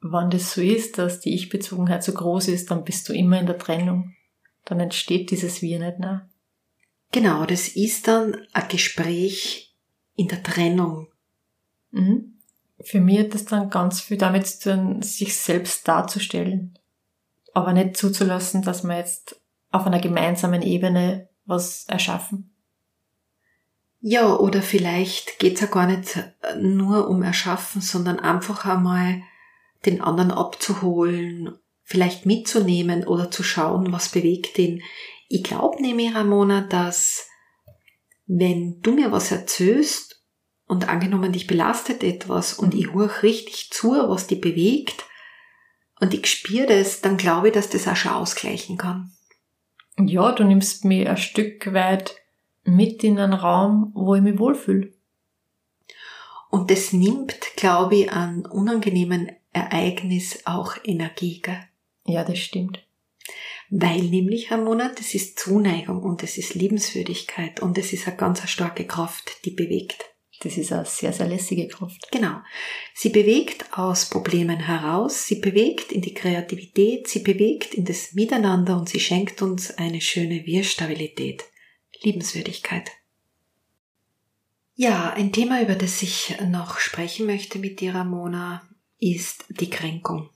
Wenn 0.00 0.30
das 0.30 0.52
so 0.52 0.60
ist, 0.60 0.98
dass 0.98 1.20
die 1.20 1.34
Ich-Bezogenheit 1.34 2.04
so 2.04 2.12
groß 2.12 2.48
ist, 2.48 2.70
dann 2.70 2.84
bist 2.84 3.08
du 3.08 3.14
immer 3.14 3.40
in 3.40 3.46
der 3.46 3.58
Trennung. 3.58 4.14
Dann 4.66 4.80
entsteht 4.80 5.30
dieses 5.30 5.62
Wir 5.62 5.78
nicht 5.78 5.98
mehr. 5.98 6.28
Genau, 7.10 7.46
das 7.46 7.68
ist 7.68 8.08
dann 8.08 8.36
ein 8.52 8.68
Gespräch 8.68 9.74
in 10.14 10.28
der 10.28 10.42
Trennung. 10.42 11.08
Mhm. 11.90 12.33
Für 12.84 13.00
mich 13.00 13.18
hat 13.18 13.34
das 13.34 13.44
dann 13.44 13.70
ganz 13.70 14.00
viel 14.00 14.16
damit 14.16 14.46
zu 14.46 14.70
tun, 14.70 15.02
sich 15.02 15.36
selbst 15.36 15.88
darzustellen. 15.88 16.78
Aber 17.52 17.72
nicht 17.72 17.96
zuzulassen, 17.96 18.62
dass 18.62 18.82
man 18.82 18.98
jetzt 18.98 19.40
auf 19.70 19.86
einer 19.86 20.00
gemeinsamen 20.00 20.62
Ebene 20.62 21.28
was 21.46 21.84
erschaffen. 21.88 22.54
Ja, 24.00 24.36
oder 24.36 24.60
vielleicht 24.60 25.38
geht's 25.38 25.62
ja 25.62 25.66
gar 25.66 25.86
nicht 25.86 26.22
nur 26.60 27.08
um 27.08 27.22
Erschaffen, 27.22 27.80
sondern 27.80 28.20
einfach 28.20 28.66
einmal 28.66 29.22
den 29.86 30.02
anderen 30.02 30.30
abzuholen, 30.30 31.56
vielleicht 31.82 32.26
mitzunehmen 32.26 33.06
oder 33.06 33.30
zu 33.30 33.42
schauen, 33.42 33.92
was 33.92 34.10
bewegt 34.10 34.58
ihn. 34.58 34.82
Ich 35.28 35.42
glaube 35.42 35.80
nämlich, 35.80 36.14
Ramona, 36.14 36.62
dass 36.62 37.28
wenn 38.26 38.80
du 38.80 38.92
mir 38.92 39.12
was 39.12 39.32
erzählst 39.32 40.13
und 40.66 40.88
angenommen 40.88 41.32
dich 41.32 41.46
belastet 41.46 42.02
etwas 42.02 42.54
und 42.54 42.74
ich 42.74 42.92
höre 42.92 43.22
richtig 43.22 43.70
zu, 43.70 43.90
was 43.90 44.26
dich 44.26 44.40
bewegt 44.40 45.04
und 46.00 46.12
ich 46.14 46.26
spüre 46.26 46.66
das, 46.66 47.00
dann 47.00 47.16
glaube 47.16 47.48
ich, 47.48 47.54
dass 47.54 47.70
das 47.70 47.88
auch 47.88 47.96
schon 47.96 48.12
ausgleichen 48.12 48.76
kann. 48.76 49.12
Ja, 49.98 50.32
du 50.32 50.44
nimmst 50.44 50.84
mich 50.84 51.08
ein 51.08 51.16
Stück 51.16 51.72
weit 51.72 52.16
mit 52.64 53.04
in 53.04 53.18
einen 53.18 53.32
Raum, 53.32 53.92
wo 53.94 54.14
ich 54.14 54.22
mich 54.22 54.38
wohlfühle. 54.38 54.92
Und 56.50 56.70
das 56.70 56.92
nimmt, 56.92 57.38
glaube 57.56 57.96
ich, 57.96 58.12
an 58.12 58.46
unangenehmen 58.46 59.32
Ereignis 59.52 60.40
auch 60.44 60.76
Energie. 60.84 61.40
Gell? 61.40 61.60
Ja, 62.06 62.24
das 62.24 62.38
stimmt. 62.38 62.84
Weil 63.70 64.02
nämlich, 64.02 64.50
Ramona, 64.50 64.92
das 64.96 65.14
ist 65.14 65.38
Zuneigung 65.38 66.02
und 66.02 66.22
es 66.22 66.38
ist 66.38 66.54
Liebenswürdigkeit 66.54 67.60
und 67.60 67.78
es 67.78 67.92
ist 67.92 68.06
eine 68.06 68.16
ganz 68.16 68.48
starke 68.48 68.86
Kraft, 68.86 69.44
die 69.44 69.50
bewegt. 69.50 70.13
Das 70.40 70.56
ist 70.58 70.72
eine 70.72 70.84
sehr, 70.84 71.12
sehr 71.12 71.26
lässige 71.26 71.68
Kraft. 71.68 72.10
Genau. 72.10 72.40
Sie 72.94 73.08
bewegt 73.08 73.64
aus 73.72 74.10
Problemen 74.10 74.60
heraus, 74.60 75.26
sie 75.26 75.36
bewegt 75.36 75.92
in 75.92 76.02
die 76.02 76.14
Kreativität, 76.14 77.08
sie 77.08 77.20
bewegt 77.20 77.74
in 77.74 77.84
das 77.84 78.12
Miteinander 78.12 78.76
und 78.76 78.88
sie 78.88 79.00
schenkt 79.00 79.40
uns 79.42 79.70
eine 79.70 80.00
schöne 80.00 80.44
Wir-Stabilität, 80.44 81.44
Liebenswürdigkeit. 82.02 82.90
Ja, 84.76 85.12
ein 85.12 85.32
Thema, 85.32 85.62
über 85.62 85.76
das 85.76 86.02
ich 86.02 86.34
noch 86.48 86.78
sprechen 86.78 87.26
möchte 87.26 87.58
mit 87.58 87.80
dir, 87.80 87.94
Ramona, 87.94 88.68
ist 88.98 89.44
die 89.48 89.70
Kränkung. 89.70 90.30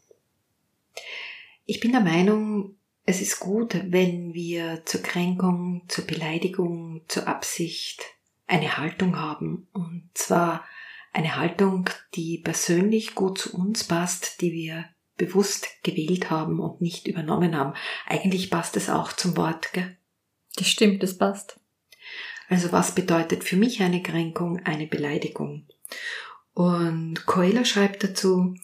Ich 1.66 1.80
bin 1.80 1.92
der 1.92 2.00
Meinung, 2.00 2.76
es 3.04 3.20
ist 3.20 3.40
gut, 3.40 3.74
wenn 3.90 4.32
wir 4.34 4.82
zur 4.84 5.02
Kränkung, 5.02 5.82
zur 5.88 6.06
Beleidigung, 6.06 7.02
zur 7.08 7.26
Absicht 7.26 8.04
eine 8.48 8.78
Haltung 8.78 9.18
haben. 9.18 9.68
Und 9.72 10.10
zwar 10.14 10.64
eine 11.12 11.36
Haltung, 11.36 11.88
die 12.14 12.38
persönlich 12.38 13.14
gut 13.14 13.38
zu 13.38 13.54
uns 13.56 13.84
passt, 13.84 14.40
die 14.40 14.52
wir 14.52 14.86
bewusst 15.16 15.82
gewählt 15.82 16.30
haben 16.30 16.60
und 16.60 16.80
nicht 16.80 17.06
übernommen 17.06 17.56
haben. 17.56 17.74
Eigentlich 18.06 18.50
passt 18.50 18.76
es 18.76 18.88
auch 18.88 19.12
zum 19.12 19.36
Wort, 19.36 19.72
gell? 19.72 19.96
Das 20.56 20.68
stimmt, 20.68 21.02
das 21.02 21.18
passt. 21.18 21.60
Also 22.48 22.72
was 22.72 22.94
bedeutet 22.94 23.44
für 23.44 23.56
mich 23.56 23.82
eine 23.82 24.02
Kränkung, 24.02 24.60
eine 24.64 24.86
Beleidigung? 24.86 25.66
Und 26.54 27.26
Coelho 27.26 27.64
schreibt 27.64 28.02
dazu, 28.02 28.54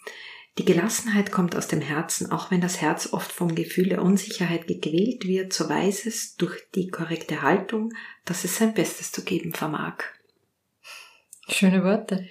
die 0.58 0.64
Gelassenheit 0.64 1.32
kommt 1.32 1.56
aus 1.56 1.66
dem 1.66 1.80
Herzen, 1.80 2.30
auch 2.30 2.50
wenn 2.50 2.60
das 2.60 2.80
Herz 2.80 3.12
oft 3.12 3.32
vom 3.32 3.54
Gefühl 3.54 3.88
der 3.88 4.02
Unsicherheit 4.02 4.68
gequält 4.68 5.26
wird, 5.26 5.52
so 5.52 5.68
weiß 5.68 6.06
es 6.06 6.36
durch 6.36 6.62
die 6.74 6.88
korrekte 6.88 7.42
Haltung, 7.42 7.92
dass 8.24 8.44
es 8.44 8.56
sein 8.56 8.72
Bestes 8.72 9.10
zu 9.10 9.24
geben 9.24 9.52
vermag. 9.52 9.96
Schöne 11.48 11.82
Worte. 11.82 12.28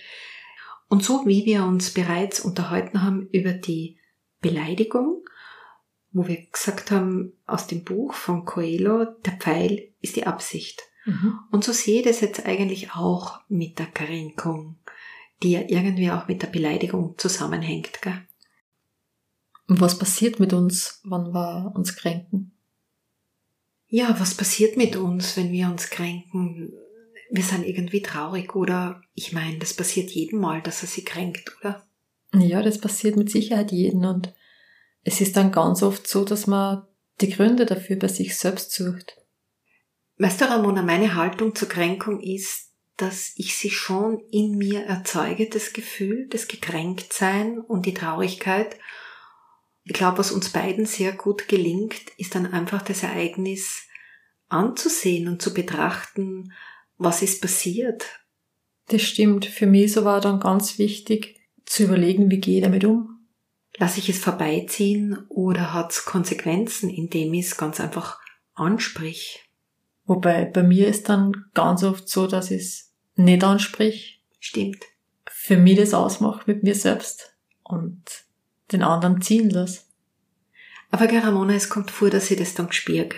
Und 0.87 1.03
so 1.03 1.25
wie 1.25 1.45
wir 1.45 1.65
uns 1.65 1.91
bereits 1.91 2.39
unterhalten 2.39 3.03
haben 3.03 3.27
über 3.31 3.51
die 3.51 3.97
Beleidigung, 4.41 5.25
wo 6.11 6.27
wir 6.27 6.45
gesagt 6.45 6.91
haben, 6.91 7.33
aus 7.45 7.67
dem 7.67 7.83
Buch 7.83 8.13
von 8.13 8.45
Coelho, 8.45 9.05
der 9.25 9.33
Pfeil 9.33 9.89
ist 9.99 10.15
die 10.15 10.27
Absicht. 10.27 10.83
Mhm. 11.05 11.39
Und 11.51 11.63
so 11.63 11.73
sehe 11.73 11.99
ich 11.99 12.05
das 12.05 12.21
jetzt 12.21 12.45
eigentlich 12.45 12.91
auch 12.91 13.41
mit 13.49 13.79
der 13.79 13.87
Kränkung 13.87 14.77
die 15.43 15.51
ja 15.51 15.61
irgendwie 15.67 16.09
auch 16.09 16.27
mit 16.27 16.41
der 16.41 16.47
Beleidigung 16.47 17.15
zusammenhängt. 17.17 18.01
Gell? 18.01 18.21
Und 19.67 19.81
was 19.81 19.99
passiert 19.99 20.39
mit 20.39 20.53
uns, 20.53 21.01
wenn 21.03 21.31
wir 21.31 21.71
uns 21.75 21.95
kränken? 21.95 22.51
Ja, 23.87 24.15
was 24.19 24.35
passiert 24.35 24.77
mit 24.77 24.95
uns, 24.95 25.37
wenn 25.37 25.51
wir 25.51 25.67
uns 25.67 25.89
kränken? 25.89 26.73
Wir 27.29 27.43
sind 27.43 27.65
irgendwie 27.65 28.01
traurig 28.01 28.55
oder 28.55 29.01
ich 29.13 29.33
meine, 29.33 29.57
das 29.59 29.73
passiert 29.73 30.11
jedem 30.11 30.39
Mal, 30.39 30.61
dass 30.61 30.81
er 30.81 30.87
sie 30.87 31.03
kränkt, 31.03 31.55
oder? 31.59 31.85
Ja, 32.33 32.61
das 32.61 32.79
passiert 32.79 33.15
mit 33.15 33.29
Sicherheit 33.29 33.71
jeden 33.71 34.05
und 34.05 34.33
es 35.03 35.21
ist 35.21 35.37
dann 35.37 35.51
ganz 35.51 35.83
oft 35.83 36.07
so, 36.07 36.25
dass 36.25 36.47
man 36.47 36.83
die 37.21 37.29
Gründe 37.29 37.65
dafür 37.65 37.97
bei 37.97 38.07
sich 38.07 38.35
selbst 38.37 38.71
sucht. 38.71 39.17
Weißt 40.17 40.41
du, 40.41 40.45
Ramona, 40.45 40.81
meine 40.81 41.15
Haltung 41.15 41.53
zur 41.55 41.69
Kränkung 41.69 42.19
ist, 42.19 42.72
dass 42.97 43.33
ich 43.35 43.55
sie 43.55 43.71
schon 43.71 44.19
in 44.31 44.57
mir 44.57 44.85
erzeuge, 44.85 45.49
das 45.49 45.73
Gefühl, 45.73 46.27
das 46.29 46.47
Gekränktsein 46.47 47.59
und 47.59 47.85
die 47.85 47.93
Traurigkeit. 47.93 48.77
Ich 49.83 49.93
glaube, 49.93 50.19
was 50.19 50.31
uns 50.31 50.49
beiden 50.49 50.85
sehr 50.85 51.11
gut 51.11 51.47
gelingt, 51.47 52.11
ist 52.17 52.35
dann 52.35 52.45
einfach 52.45 52.81
das 52.81 53.03
Ereignis 53.03 53.83
anzusehen 54.47 55.27
und 55.27 55.41
zu 55.41 55.53
betrachten, 55.53 56.53
was 56.97 57.21
ist 57.21 57.41
passiert. 57.41 58.05
Das 58.87 59.01
stimmt. 59.01 59.45
Für 59.45 59.65
mich 59.65 59.93
so 59.93 60.05
war 60.05 60.21
dann 60.21 60.39
ganz 60.39 60.77
wichtig 60.77 61.39
zu 61.65 61.83
überlegen, 61.83 62.29
wie 62.29 62.39
gehe 62.39 62.57
ich 62.57 62.63
damit 62.63 62.85
um. 62.85 63.27
Lass 63.77 63.97
ich 63.97 64.07
es 64.09 64.19
vorbeiziehen 64.19 65.25
oder 65.29 65.73
hat 65.73 65.91
es 65.91 66.05
Konsequenzen, 66.05 66.89
indem 66.89 67.33
ich 67.33 67.47
es 67.47 67.57
ganz 67.57 67.79
einfach 67.79 68.19
ansprich? 68.53 69.42
Wobei 70.05 70.45
bei 70.45 70.63
mir 70.63 70.87
ist 70.87 71.09
dann 71.09 71.45
ganz 71.53 71.83
oft 71.83 72.09
so, 72.09 72.27
dass 72.27 72.51
ich 72.51 72.61
es 72.61 72.91
nicht 73.15 73.43
ansprich. 73.43 74.21
Stimmt. 74.39 74.83
Für 75.29 75.57
mich 75.57 75.77
das 75.77 75.93
ausmacht 75.93 76.47
mit 76.47 76.63
mir 76.63 76.75
selbst 76.75 77.35
und 77.63 78.03
den 78.71 78.83
anderen 78.83 79.21
ziehen 79.21 79.49
lasse. 79.49 79.81
Aber 80.91 81.07
Garamona, 81.07 81.53
es 81.53 81.69
kommt 81.69 81.89
vor, 81.89 82.09
dass 82.09 82.29
ich 82.29 82.37
das 82.37 82.53
dann 82.53 82.71
spüre. 82.71 83.09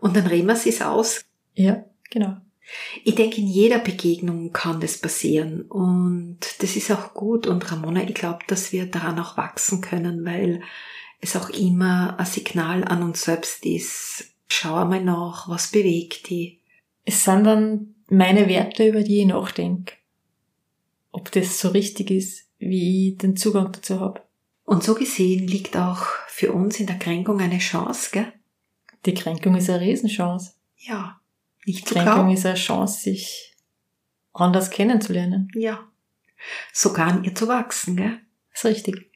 Und 0.00 0.16
dann 0.16 0.26
reden 0.26 0.48
wir 0.48 0.54
es 0.54 0.82
aus. 0.82 1.24
Ja, 1.54 1.84
genau. 2.10 2.36
Ich 3.04 3.14
denke, 3.14 3.40
in 3.40 3.46
jeder 3.46 3.78
Begegnung 3.78 4.52
kann 4.52 4.80
das 4.80 4.98
passieren 4.98 5.62
und 5.62 6.38
das 6.60 6.76
ist 6.76 6.90
auch 6.92 7.14
gut 7.14 7.46
und 7.46 7.70
Ramona, 7.70 8.02
ich 8.04 8.14
glaube, 8.14 8.40
dass 8.46 8.72
wir 8.72 8.86
daran 8.86 9.18
auch 9.18 9.36
wachsen 9.36 9.80
können, 9.80 10.24
weil 10.24 10.62
es 11.20 11.34
auch 11.34 11.50
immer 11.50 12.18
ein 12.18 12.26
Signal 12.26 12.84
an 12.84 13.02
uns 13.02 13.22
selbst 13.22 13.66
ist, 13.66 14.29
schau 14.52 14.74
einmal 14.76 15.02
nach, 15.02 15.48
was 15.48 15.70
bewegt 15.70 16.28
die. 16.28 16.60
Es 17.04 17.24
sind 17.24 17.44
dann 17.44 17.94
meine 18.08 18.48
Werte, 18.48 18.88
über 18.88 19.02
die 19.02 19.20
ich 19.20 19.26
nachdenke. 19.26 19.94
Ob 21.12 21.30
das 21.32 21.58
so 21.58 21.68
richtig 21.68 22.10
ist, 22.10 22.48
wie 22.58 23.10
ich 23.10 23.18
den 23.18 23.36
Zugang 23.36 23.72
dazu 23.72 24.00
habe. 24.00 24.22
Und 24.64 24.84
so 24.84 24.94
gesehen 24.94 25.46
liegt 25.48 25.76
auch 25.76 26.04
für 26.28 26.52
uns 26.52 26.78
in 26.78 26.86
der 26.86 26.98
Kränkung 26.98 27.40
eine 27.40 27.58
Chance, 27.58 28.10
gell? 28.12 28.32
Die 29.06 29.14
Kränkung 29.14 29.56
ist 29.56 29.70
eine 29.70 29.80
Riesenchance. 29.80 30.52
Ja. 30.76 31.20
Nicht 31.66 31.88
Die 31.88 31.94
Kränkung 31.94 32.14
kaum. 32.14 32.30
ist 32.30 32.46
eine 32.46 32.54
Chance, 32.54 33.00
sich 33.00 33.56
anders 34.32 34.70
kennenzulernen. 34.70 35.48
Ja. 35.54 35.88
Sogar 36.72 37.08
an 37.08 37.24
ihr 37.24 37.34
zu 37.34 37.48
wachsen, 37.48 37.96
gell? 37.96 38.18
ist 38.52 38.64
richtig. 38.64 39.09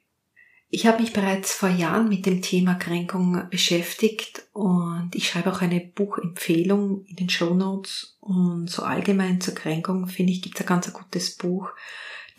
Ich 0.74 0.88
habe 0.88 1.02
mich 1.02 1.12
bereits 1.12 1.54
vor 1.54 1.68
Jahren 1.68 2.08
mit 2.08 2.26
dem 2.26 2.42
Thema 2.42 2.74
Kränkung 2.74 3.48
beschäftigt 3.48 4.42
und 4.52 5.12
ich 5.14 5.28
schreibe 5.28 5.52
auch 5.52 5.60
eine 5.60 5.78
Buchempfehlung 5.78 7.04
in 7.04 7.14
den 7.14 7.30
Show 7.30 7.54
Notes 7.54 8.16
und 8.18 8.68
so 8.68 8.82
allgemein 8.82 9.40
zur 9.40 9.54
Kränkung 9.54 10.08
finde 10.08 10.32
ich 10.32 10.42
gibt 10.42 10.56
es 10.56 10.62
ein 10.62 10.66
ganz 10.66 10.92
gutes 10.92 11.37
Buch, 11.37 11.68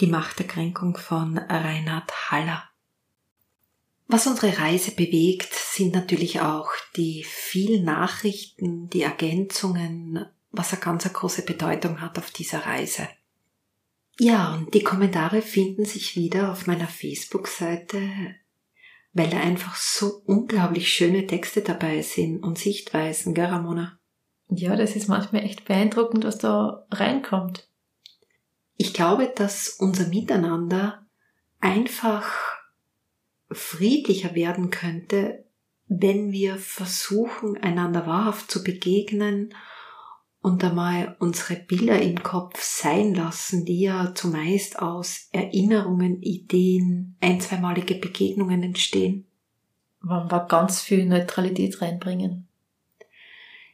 Die 0.01 0.07
Macht 0.07 0.39
der 0.39 0.47
Kränkung 0.47 0.97
von 0.97 1.37
Reinhard 1.37 2.11
Haller. 2.29 2.65
Was 4.07 4.27
unsere 4.27 4.57
Reise 4.57 4.91
bewegt, 4.91 5.53
sind 5.53 5.93
natürlich 5.93 6.41
auch 6.41 6.71
die 6.97 7.23
vielen 7.23 7.85
Nachrichten, 7.85 8.89
die 8.89 9.03
Ergänzungen, 9.03 10.25
was 10.51 10.73
eine 10.73 10.81
ganz 10.81 11.05
große 11.05 11.43
Bedeutung 11.43 12.01
hat 12.01 12.17
auf 12.17 12.31
dieser 12.31 12.65
Reise. 12.65 13.07
Ja, 14.17 14.55
und 14.55 14.73
die 14.73 14.83
Kommentare 14.83 15.41
finden 15.41 15.85
sich 15.85 16.15
wieder 16.15 16.51
auf 16.51 16.67
meiner 16.67 16.87
Facebook-Seite, 16.87 17.99
weil 19.13 19.29
da 19.29 19.37
einfach 19.37 19.75
so 19.75 20.21
unglaublich 20.25 20.89
schöne 20.89 21.27
Texte 21.27 21.61
dabei 21.61 22.01
sind 22.01 22.41
und 22.41 22.57
Sichtweisen, 22.57 23.33
gell, 23.33 23.45
Ramona? 23.45 23.99
Ja, 24.47 24.75
das 24.75 24.95
ist 24.95 25.07
manchmal 25.07 25.43
echt 25.43 25.65
beeindruckend, 25.65 26.23
was 26.23 26.37
da 26.37 26.85
reinkommt. 26.91 27.67
Ich 28.77 28.93
glaube, 28.93 29.31
dass 29.35 29.69
unser 29.69 30.07
Miteinander 30.07 31.05
einfach 31.59 32.31
friedlicher 33.49 34.35
werden 34.35 34.69
könnte, 34.69 35.45
wenn 35.87 36.31
wir 36.31 36.57
versuchen, 36.57 37.57
einander 37.57 38.05
wahrhaft 38.07 38.49
zu 38.49 38.63
begegnen 38.63 39.53
und 40.45 40.63
einmal 40.63 41.15
unsere 41.17 41.55
Bilder 41.55 41.99
im 41.99 42.21
Kopf 42.21 42.61
sein 42.61 43.15
lassen, 43.15 43.65
die 43.65 43.79
ja 43.79 44.13
zumeist 44.13 44.77
aus 44.77 45.27
Erinnerungen, 45.31 46.21
Ideen, 46.21 47.17
ein, 47.19 47.41
zweimalige 47.41 47.95
Begegnungen 47.95 48.61
entstehen. 48.61 49.25
Wollen 50.01 50.29
wir 50.29 50.45
ganz 50.45 50.81
viel 50.81 51.07
Neutralität 51.07 51.81
reinbringen. 51.81 52.47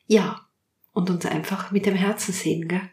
Ja, 0.08 0.48
und 0.94 1.10
uns 1.10 1.26
einfach 1.26 1.72
mit 1.72 1.86
dem 1.86 1.96
Herzen 1.96 2.32
sehen, 2.32 2.70
gell? 2.70 2.90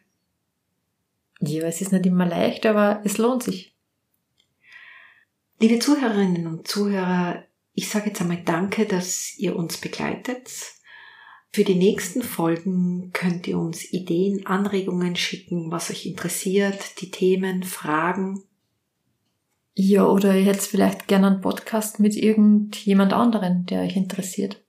Ja, 1.39 1.63
es 1.69 1.81
ist 1.81 1.93
nicht 1.93 2.05
immer 2.05 2.27
leicht, 2.27 2.67
aber 2.67 3.01
es 3.05 3.17
lohnt 3.17 3.45
sich. 3.45 3.77
Liebe 5.61 5.79
Zuhörerinnen 5.79 6.49
und 6.49 6.67
Zuhörer, 6.67 7.45
ich 7.75 7.89
sage 7.89 8.09
jetzt 8.09 8.21
einmal 8.21 8.43
Danke, 8.43 8.87
dass 8.87 9.39
ihr 9.39 9.55
uns 9.55 9.77
begleitet 9.77 10.51
für 11.53 11.65
die 11.65 11.75
nächsten 11.75 12.23
Folgen 12.23 13.11
könnt 13.13 13.47
ihr 13.49 13.59
uns 13.59 13.93
Ideen, 13.93 14.47
Anregungen 14.47 15.17
schicken, 15.17 15.71
was 15.71 15.91
euch 15.91 16.07
interessiert, 16.07 17.01
die 17.01 17.11
Themen, 17.11 17.63
Fragen. 17.63 18.43
Ja, 19.75 20.07
oder 20.07 20.35
ihr 20.35 20.45
hättet 20.45 20.63
vielleicht 20.63 21.09
gerne 21.09 21.29
einen 21.29 21.41
Podcast 21.41 22.01
mit 22.01 22.17
irgendjemand 22.17 23.13
anderen, 23.13 23.65
der 23.67 23.83
euch 23.83 23.97
interessiert. 23.97 24.63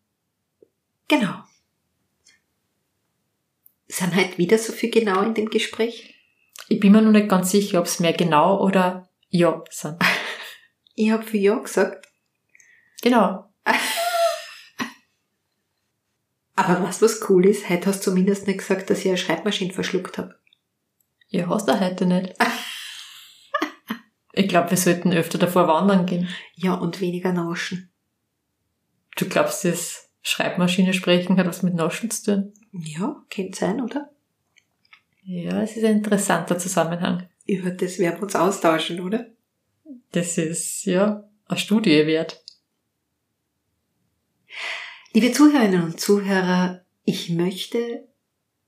Genau. 1.08 1.44
Sind 3.88 4.15
halt 4.15 4.38
wieder 4.38 4.58
so 4.58 4.72
viel 4.72 4.92
genau 4.92 5.24
in 5.24 5.34
dem 5.34 5.50
Gespräch? 5.50 6.15
Ich 6.70 6.80
bin 6.80 6.92
mir 6.92 7.02
noch 7.02 7.12
nicht 7.12 7.28
ganz 7.28 7.50
sicher, 7.50 7.80
ob 7.80 7.88
es 7.88 8.00
mehr 8.00 8.13
genau 8.13 8.63
oder 8.63 9.10
ja 9.30 9.63
sind. 9.72 9.98
ich 10.96 11.10
habe 11.10 11.24
für 11.24 11.38
ja 11.38 11.58
gesagt. 11.58 12.08
Genau. 13.02 13.52
Aber 16.60 16.84
was 16.84 17.02
was 17.02 17.22
cool 17.30 17.45
ist, 17.45 17.69
heute 17.69 17.88
hast 17.88 18.06
du 18.06 18.12
zumindest 18.12 18.45
nicht 18.45 18.60
gesagt, 18.60 18.89
dass 18.89 19.00
ich 19.00 19.08
eine 19.08 19.17
Schreibmaschine 19.17 19.72
verschluckt 19.72 20.17
habe. 20.17 20.36
Ja, 21.30 21.48
hast 21.48 21.69
du 21.69 21.80
heute 21.80 22.06
nicht. 22.06 22.34
ich 24.34 24.50
glaube, 24.50 24.69
wir 24.69 24.78
sollten 24.78 25.13
öfter 25.13 25.38
davor 25.38 25.69
wandern 25.69 26.06
gehen. 26.06 26.28
Ja, 26.56 26.74
und 26.74 27.00
weniger 27.00 27.32
naschen. 27.32 27.89
Du 29.15 29.30
glaubst, 29.30 29.63
das 29.63 30.10
Schreibmaschine 30.22 30.93
sprechen 30.93 31.38
hat 31.38 31.48
was 31.48 31.63
mit 31.63 31.76
Naschen 31.76 32.12
zu 32.12 32.26
tun? 32.26 32.54
Ja, 32.74 33.24
könnte 33.34 33.58
sein, 33.58 33.80
oder? 33.80 34.10
Ja, 35.24 35.62
es 35.62 35.78
ist 35.78 35.86
ein 35.86 35.98
interessanter 35.98 36.60
Zusammenhang. 36.60 37.30
Über 37.45 37.72
das 37.72 38.00
werden 38.00 38.17
wir 38.17 38.24
uns 38.24 38.36
austauschen, 38.36 39.00
oder? 39.00 39.28
Das 40.12 40.38
ist, 40.38 40.84
ja, 40.84 41.24
eine 41.48 41.58
Studie 41.58 42.06
wert. 42.06 42.43
Liebe 45.12 45.32
Zuhörerinnen 45.32 45.82
und 45.82 46.00
Zuhörer, 46.00 46.86
ich 47.04 47.32
möchte 47.32 48.08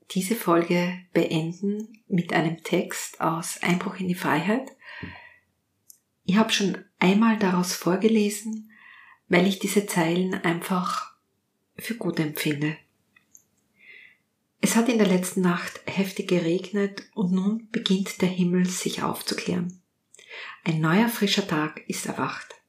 diese 0.09 0.33
Folge 0.35 0.97
beenden 1.13 2.01
mit 2.07 2.33
einem 2.33 2.63
Text 2.63 3.21
aus 3.21 3.59
Einbruch 3.61 3.99
in 3.99 4.07
die 4.07 4.15
Freiheit. 4.15 4.71
Ich 6.25 6.37
habe 6.37 6.51
schon 6.51 6.83
einmal 6.97 7.37
daraus 7.37 7.75
vorgelesen, 7.75 8.71
weil 9.27 9.45
ich 9.45 9.59
diese 9.59 9.85
Zeilen 9.85 10.33
einfach 10.33 11.13
für 11.77 11.93
gut 11.93 12.19
empfinde. 12.19 12.75
Es 14.61 14.75
hat 14.75 14.89
in 14.89 14.97
der 14.97 15.07
letzten 15.07 15.41
Nacht 15.41 15.81
heftig 15.85 16.27
geregnet 16.27 17.03
und 17.13 17.31
nun 17.31 17.69
beginnt 17.71 18.19
der 18.23 18.29
Himmel 18.29 18.67
sich 18.67 19.03
aufzuklären. 19.03 19.79
Ein 20.63 20.81
neuer 20.81 21.07
frischer 21.07 21.47
Tag 21.47 21.87
ist 21.87 22.07
erwacht. 22.07 22.60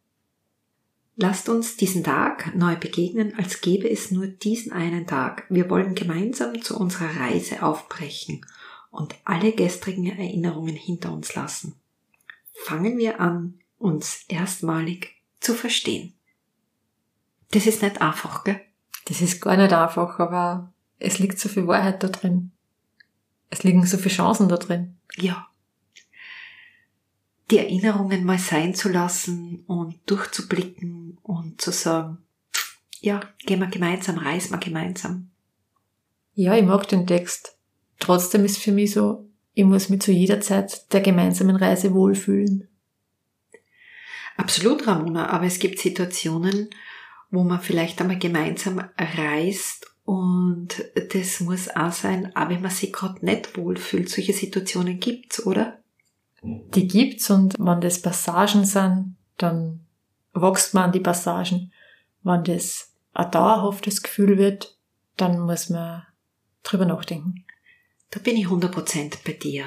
Lasst 1.15 1.49
uns 1.49 1.77
diesen 1.77 2.05
Tag 2.05 2.55
neu 2.55 2.77
begegnen, 2.77 3.35
als 3.37 3.61
gäbe 3.61 3.91
es 3.91 4.11
nur 4.11 4.27
diesen 4.27 4.73
einen 4.73 5.07
Tag. 5.07 5.45
Wir 5.51 5.69
wollen 5.69 5.95
gemeinsam 5.95 6.63
zu 6.63 6.79
unserer 6.79 7.21
Reise 7.21 7.63
aufbrechen 7.63 8.47
und 8.91 9.15
alle 9.25 9.53
gestrigen 9.53 10.07
Erinnerungen 10.07 10.75
hinter 10.75 11.13
uns 11.13 11.35
lassen. 11.35 11.75
Fangen 12.55 12.97
wir 12.97 13.21
an, 13.21 13.61
uns 13.79 14.25
erstmalig 14.29 15.23
zu 15.41 15.55
verstehen. 15.55 16.15
Das 17.51 17.67
ist 17.67 17.83
nicht 17.83 18.01
einfach, 18.01 18.45
gell? 18.45 18.61
Das 19.07 19.21
ist 19.21 19.41
gar 19.41 19.57
nicht 19.57 19.73
einfach, 19.73 20.19
aber 20.19 20.73
es 20.99 21.19
liegt 21.19 21.39
so 21.39 21.49
viel 21.49 21.67
Wahrheit 21.67 22.03
da 22.03 22.09
drin. 22.09 22.53
Es 23.51 23.65
liegen 23.65 23.85
so 23.85 23.99
viele 23.99 24.15
Chancen 24.15 24.49
da 24.49 24.57
drin. 24.57 24.97
Ja. 25.17 25.49
Die 27.53 27.59
Erinnerungen 27.59 28.25
mal 28.25 28.39
sein 28.39 28.75
zu 28.75 28.89
lassen 28.89 29.63
und 29.67 29.97
durchzublicken 30.07 31.19
und 31.23 31.61
zu 31.61 31.71
sagen, 31.71 32.17
ja, 33.01 33.21
gehen 33.45 33.61
wir 33.61 33.67
gemeinsam, 33.67 34.17
reisen 34.17 34.53
wir 34.53 34.59
gemeinsam. 34.59 35.29
Ja, 36.33 36.57
ich 36.57 36.65
mag 36.65 36.89
den 36.89 37.07
Text. 37.07 37.59
Trotzdem 37.99 38.47
ist 38.47 38.57
für 38.57 38.73
mich 38.73 38.93
so, 38.93 39.29
ich 39.53 39.65
muss 39.65 39.91
mich 39.91 40.01
zu 40.01 40.13
jeder 40.13 40.41
Zeit 40.41 40.91
der 40.95 41.03
gemeinsamen 41.03 41.57
Reise 41.57 41.93
wohlfühlen. 41.93 42.69
Absolut, 44.39 44.87
Ramona, 44.87 45.29
aber 45.29 45.45
es 45.45 45.59
gibt 45.59 45.79
Situationen, 45.79 46.71
wo 47.31 47.45
man 47.45 47.61
vielleicht 47.61 48.01
einmal 48.01 48.19
gemeinsam 48.19 48.83
reist 48.97 49.95
und 50.05 50.83
das 51.13 51.41
muss 51.41 51.69
auch 51.69 51.93
sein, 51.93 52.35
auch 52.35 52.49
wenn 52.49 52.63
man 52.63 52.71
sich 52.71 52.95
gerade 52.95 53.23
nicht 53.23 53.59
wohlfühlt. 53.59 54.09
Solche 54.09 54.33
Situationen 54.33 54.99
gibt's, 55.01 55.45
oder? 55.45 55.82
Die 56.43 56.89
gibt's 56.89 57.31
und 57.31 57.55
wenn 57.59 57.81
das 57.81 58.03
Passagen 58.03 58.65
sind, 58.65 59.17
dann 59.39 59.87
wächst 60.35 60.75
man 60.75 60.85
an 60.85 60.93
die 60.93 61.01
Passagen. 61.01 61.73
Wenn 62.23 62.45
das 62.45 62.93
ein 63.15 63.31
dauerhaftes 63.31 64.03
Gefühl 64.03 64.39
wird, 64.39 64.77
dann 65.17 65.41
muss 65.41 65.71
man 65.71 66.05
drüber 66.63 66.87
nachdenken. 66.87 67.45
Da 68.11 68.21
bin 68.21 68.37
ich 68.37 68.47
100% 68.47 69.19
bei 69.25 69.33
dir. 69.33 69.67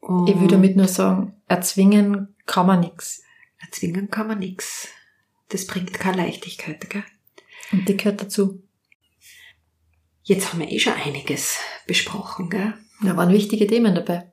Und 0.00 0.28
ich 0.28 0.36
würde 0.36 0.54
damit 0.54 0.76
nur 0.76 0.88
sagen, 0.88 1.34
erzwingen 1.46 2.34
kann 2.46 2.66
man 2.66 2.80
nix. 2.80 3.22
Erzwingen 3.58 4.10
kann 4.10 4.28
man 4.28 4.38
nix. 4.38 4.88
Das 5.48 5.66
bringt 5.66 5.92
keine 5.94 6.18
Leichtigkeit, 6.18 6.88
gell? 6.88 7.04
Und 7.72 7.88
die 7.88 7.96
gehört 7.96 8.20
dazu. 8.20 8.62
Jetzt 10.22 10.52
haben 10.52 10.60
wir 10.60 10.70
eh 10.70 10.78
schon 10.78 10.92
einiges 10.92 11.58
besprochen, 11.86 12.50
gell? 12.50 12.74
Da 13.02 13.16
waren 13.16 13.32
wichtige 13.32 13.66
Themen 13.66 13.94
dabei. 13.94 14.29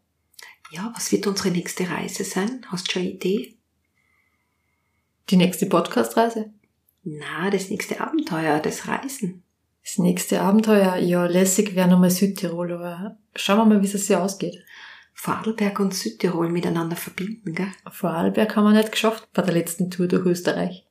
Ja, 0.69 0.91
was 0.95 1.11
wird 1.11 1.27
unsere 1.27 1.51
nächste 1.51 1.89
Reise 1.89 2.23
sein? 2.23 2.65
Hast 2.67 2.87
du 2.87 2.91
schon 2.91 3.01
eine 3.03 3.11
Idee? 3.11 3.57
Die 5.29 5.37
nächste 5.37 5.65
Podcast-Reise? 5.65 6.51
Na, 7.03 7.49
das 7.49 7.69
nächste 7.69 8.01
Abenteuer, 8.01 8.59
das 8.59 8.87
Reisen. 8.87 9.43
Das 9.81 9.97
nächste 9.97 10.41
Abenteuer, 10.41 10.97
ja, 10.97 11.25
lässig 11.25 11.73
wäre 11.75 11.87
nochmal 11.87 12.11
Südtirol, 12.11 12.73
aber 12.73 13.17
schauen 13.35 13.59
wir 13.59 13.65
mal, 13.65 13.81
wie 13.81 13.85
es 13.85 13.93
sich 13.93 14.15
ausgeht. 14.15 14.61
Vorarlberg 15.13 15.79
und 15.79 15.93
Südtirol 15.93 16.49
miteinander 16.49 16.97
verbinden, 16.97 17.55
gell? 17.55 17.71
Vorarlberg 17.89 18.53
haben 18.55 18.65
wir 18.65 18.73
nicht 18.73 18.91
geschafft 18.91 19.29
bei 19.33 19.41
der 19.41 19.53
letzten 19.53 19.89
Tour 19.89 20.07
durch 20.07 20.25
Österreich. 20.25 20.85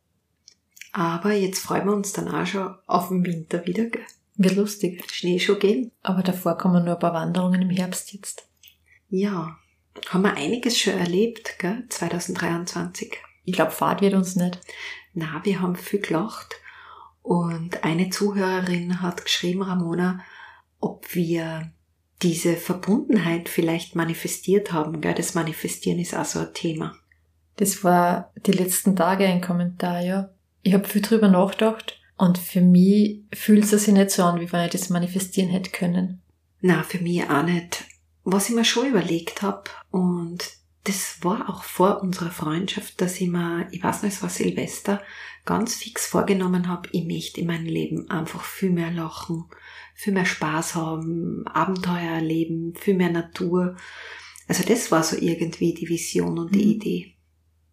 Aber 0.92 1.32
jetzt 1.32 1.58
freuen 1.58 1.84
wir 1.84 1.92
uns 1.92 2.14
dann 2.14 2.28
auch 2.28 2.46
schon 2.46 2.74
auf 2.86 3.08
den 3.08 3.26
Winter 3.26 3.66
wieder, 3.66 3.84
gell? 3.84 4.06
Wird 4.36 4.56
lustig. 4.56 5.04
Schneeschuh 5.12 5.56
gehen. 5.56 5.92
Aber 6.02 6.22
davor 6.22 6.56
kommen 6.56 6.84
nur 6.84 6.94
ein 6.94 6.98
paar 6.98 7.12
Wanderungen 7.12 7.62
im 7.62 7.70
Herbst 7.70 8.12
jetzt. 8.14 8.48
Ja, 9.08 9.58
haben 10.09 10.22
wir 10.22 10.35
einiges 10.35 10.78
schon 10.78 10.98
erlebt, 10.98 11.59
gell? 11.59 11.85
2023. 11.88 13.16
Ich 13.44 13.54
glaube, 13.54 13.70
Fahrt 13.70 14.00
wird 14.00 14.14
uns 14.14 14.37
nicht. 14.37 14.61
Na, 15.14 15.40
wir 15.44 15.61
haben 15.61 15.76
viel 15.76 16.00
gelacht. 16.00 16.56
Und 17.22 17.85
eine 17.85 18.11
Zuhörerin 18.11 19.02
hat 19.02 19.24
geschrieben, 19.24 19.62
Ramona, 19.62 20.20
ob 20.80 21.14
wir 21.14 21.72
diese 22.22 22.56
Verbundenheit 22.56 23.48
vielleicht 23.48 23.94
manifestiert 23.94 24.72
haben. 24.72 25.00
Gell? 25.00 25.14
Das 25.14 25.35
Manifestieren 25.35 25.98
ist 25.98 26.14
auch 26.14 26.24
so 26.24 26.40
ein 26.40 26.54
Thema. 26.54 26.96
Das 27.56 27.85
war 27.85 28.32
die 28.46 28.52
letzten 28.52 28.96
Tage 28.96 29.26
ein 29.26 29.40
Kommentar, 29.40 30.00
ja. 30.00 30.30
Ich 30.62 30.74
habe 30.74 30.87
viel 30.87 31.02
drüber 31.02 31.28
nachgedacht 31.28 32.00
und 32.16 32.38
für 32.38 32.61
mich 32.61 33.20
fühlt 33.32 33.64
es 33.64 33.85
sich 33.85 33.94
nicht 33.94 34.11
so 34.11 34.24
an, 34.24 34.40
wie 34.40 34.52
wenn 34.52 34.64
ich 34.64 34.72
das 34.72 34.90
manifestieren 34.90 35.50
hätte 35.50 35.70
können. 35.70 36.20
Na, 36.61 36.82
für 36.82 36.98
mich 36.98 37.28
auch 37.28 37.42
nicht. 37.42 37.85
Was 38.28 38.48
ich 38.48 38.56
mir 38.56 38.64
schon 38.64 38.88
überlegt 38.88 39.42
habe 39.42 39.70
und 39.92 40.44
das 40.82 41.18
war 41.22 41.48
auch 41.48 41.62
vor 41.62 42.02
unserer 42.02 42.30
Freundschaft, 42.32 43.00
dass 43.00 43.20
ich 43.20 43.28
mir, 43.28 43.68
ich 43.70 43.84
weiß 43.84 44.02
nicht, 44.02 44.14
es 44.14 44.22
war 44.22 44.30
Silvester, 44.30 45.00
ganz 45.44 45.76
fix 45.76 46.06
vorgenommen 46.06 46.66
habe, 46.66 46.88
ich 46.90 47.04
möchte 47.04 47.40
in 47.40 47.46
meinem 47.46 47.66
Leben 47.66 48.10
einfach 48.10 48.42
viel 48.42 48.70
mehr 48.70 48.90
lachen, 48.90 49.44
viel 49.94 50.12
mehr 50.12 50.24
Spaß 50.24 50.74
haben, 50.74 51.46
Abenteuer 51.46 52.14
erleben, 52.16 52.74
viel 52.74 52.94
mehr 52.94 53.10
Natur. 53.10 53.76
Also 54.48 54.64
das 54.64 54.90
war 54.90 55.04
so 55.04 55.16
irgendwie 55.16 55.72
die 55.72 55.88
Vision 55.88 56.36
und 56.38 56.52
die 56.52 56.64
Mhm. 56.64 56.70
Idee. 56.72 57.14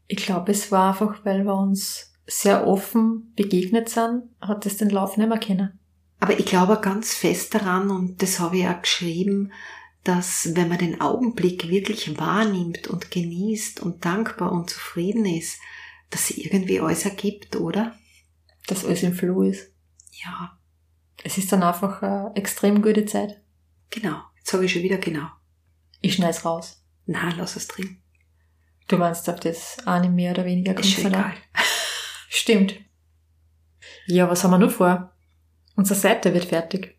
Ich 0.08 0.18
glaube, 0.18 0.52
es 0.52 0.72
war 0.72 0.90
einfach, 0.90 1.26
weil 1.26 1.44
wir 1.46 1.56
uns 1.56 2.14
sehr 2.28 2.68
offen 2.68 3.34
begegnet 3.36 3.90
sind, 3.90 4.24
hat 4.40 4.68
es 4.68 4.78
den 4.78 4.92
Lauf 4.92 5.18
nicht 5.18 5.30
mehr 5.30 5.40
kennen. 5.40 5.80
Aber 6.20 6.40
ich 6.40 6.46
glaube 6.46 6.80
ganz 6.80 7.16
fest 7.16 7.56
daran, 7.56 7.90
und 7.90 8.22
das 8.22 8.40
habe 8.40 8.58
ich 8.58 8.68
auch 8.68 8.82
geschrieben, 8.82 9.52
dass 10.04 10.56
wenn 10.56 10.68
man 10.70 10.78
den 10.80 11.00
Augenblick 11.02 11.70
wirklich 11.70 12.18
wahrnimmt 12.18 12.88
und 12.88 13.10
genießt 13.12 13.80
und 13.80 14.04
dankbar 14.06 14.52
und 14.52 14.70
zufrieden 14.70 15.26
ist, 15.26 15.60
dass 16.10 16.28
sie 16.28 16.44
irgendwie 16.44 16.80
alles 16.80 17.06
ergibt, 17.06 17.56
oder? 17.56 17.96
Dass 18.68 18.86
alles 18.86 19.04
im 19.04 19.14
Flow 19.14 19.44
ist. 19.44 19.72
Ja, 20.12 20.58
Es 21.24 21.38
ist 21.38 21.52
dann 21.52 21.64
einfach 21.64 22.02
eine 22.02 22.32
extrem 22.36 22.82
gute 22.82 23.06
Zeit. 23.06 23.42
genau. 23.90 24.22
Jetzt 24.38 24.52
sage 24.52 24.66
ich 24.66 24.74
schon 24.74 24.84
wieder 24.84 24.98
genau. 24.98 25.28
Ich 26.02 26.16
schneid's 26.16 26.44
raus. 26.44 26.84
Na, 27.06 27.34
lass 27.38 27.56
es 27.56 27.68
drin. 27.70 28.02
Du 28.90 28.98
meinst, 28.98 29.30
auf 29.30 29.40
das 29.40 29.78
eine 29.86 30.10
mehr 30.10 30.32
oder 30.34 30.44
weniger 30.44 30.78
Ist 30.78 30.92
schon 30.92 31.04
kommt, 31.04 31.16
oder? 31.16 31.26
egal. 31.30 31.38
Stimmt. 32.28 32.76
Ja, 34.08 34.30
was 34.30 34.44
haben 34.44 34.52
wir 34.52 34.58
noch 34.58 34.72
vor? 34.72 35.14
Unsere 35.76 35.98
Seite 35.98 36.34
wird 36.34 36.44
fertig. 36.46 36.93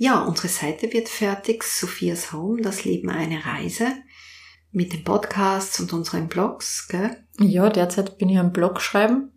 Ja, 0.00 0.22
unsere 0.22 0.46
Seite 0.48 0.92
wird 0.92 1.08
fertig. 1.08 1.64
Sophias 1.64 2.32
Home, 2.32 2.62
das 2.62 2.84
Leben 2.84 3.10
eine 3.10 3.44
Reise. 3.44 3.88
Mit 4.70 4.92
den 4.92 5.02
Podcasts 5.02 5.80
und 5.80 5.92
unseren 5.92 6.28
Blogs, 6.28 6.86
gell? 6.88 7.16
Ja, 7.40 7.68
derzeit 7.68 8.16
bin 8.16 8.28
ich 8.28 8.38
am 8.38 8.52
Blog 8.52 8.80
schreiben. 8.80 9.32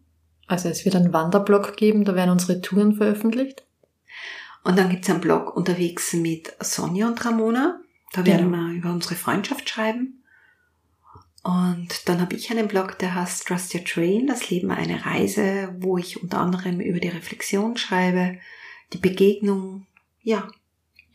Also 0.46 0.70
es 0.70 0.86
wird 0.86 0.96
einen 0.96 1.14
Wanderblog 1.14 1.78
geben, 1.78 2.06
da 2.06 2.14
werden 2.14 2.30
unsere 2.30 2.62
Touren 2.62 2.96
veröffentlicht. 2.96 3.66
Und 4.64 4.78
dann 4.78 4.90
gibt's 4.90 5.10
einen 5.10 5.22
Blog 5.22 5.56
unterwegs 5.56 6.14
mit 6.14 6.54
Sonja 6.60 7.08
und 7.08 7.26
Ramona. 7.26 7.80
Da 8.14 8.24
werden 8.26 8.52
Genau. 8.52 8.68
wir 8.68 8.74
über 8.76 8.92
unsere 8.92 9.16
Freundschaft 9.16 9.68
schreiben. 9.68 10.24
Und 11.44 12.08
dann 12.08 12.22
habe 12.22 12.36
ich 12.36 12.52
einen 12.52 12.68
Blog, 12.68 13.00
der 13.00 13.16
heißt 13.16 13.48
Trust 13.48 13.74
Your 13.74 13.84
Train, 13.84 14.28
das 14.28 14.52
Leben 14.52 14.70
eine 14.70 15.04
Reise, 15.06 15.74
wo 15.80 15.98
ich 15.98 16.22
unter 16.22 16.40
anderem 16.40 16.80
über 16.82 17.00
die 17.00 17.08
Reflexion 17.08 17.78
schreibe, 17.78 18.38
die 18.94 19.00
Begegnung, 19.00 19.88
ja. 20.24 20.48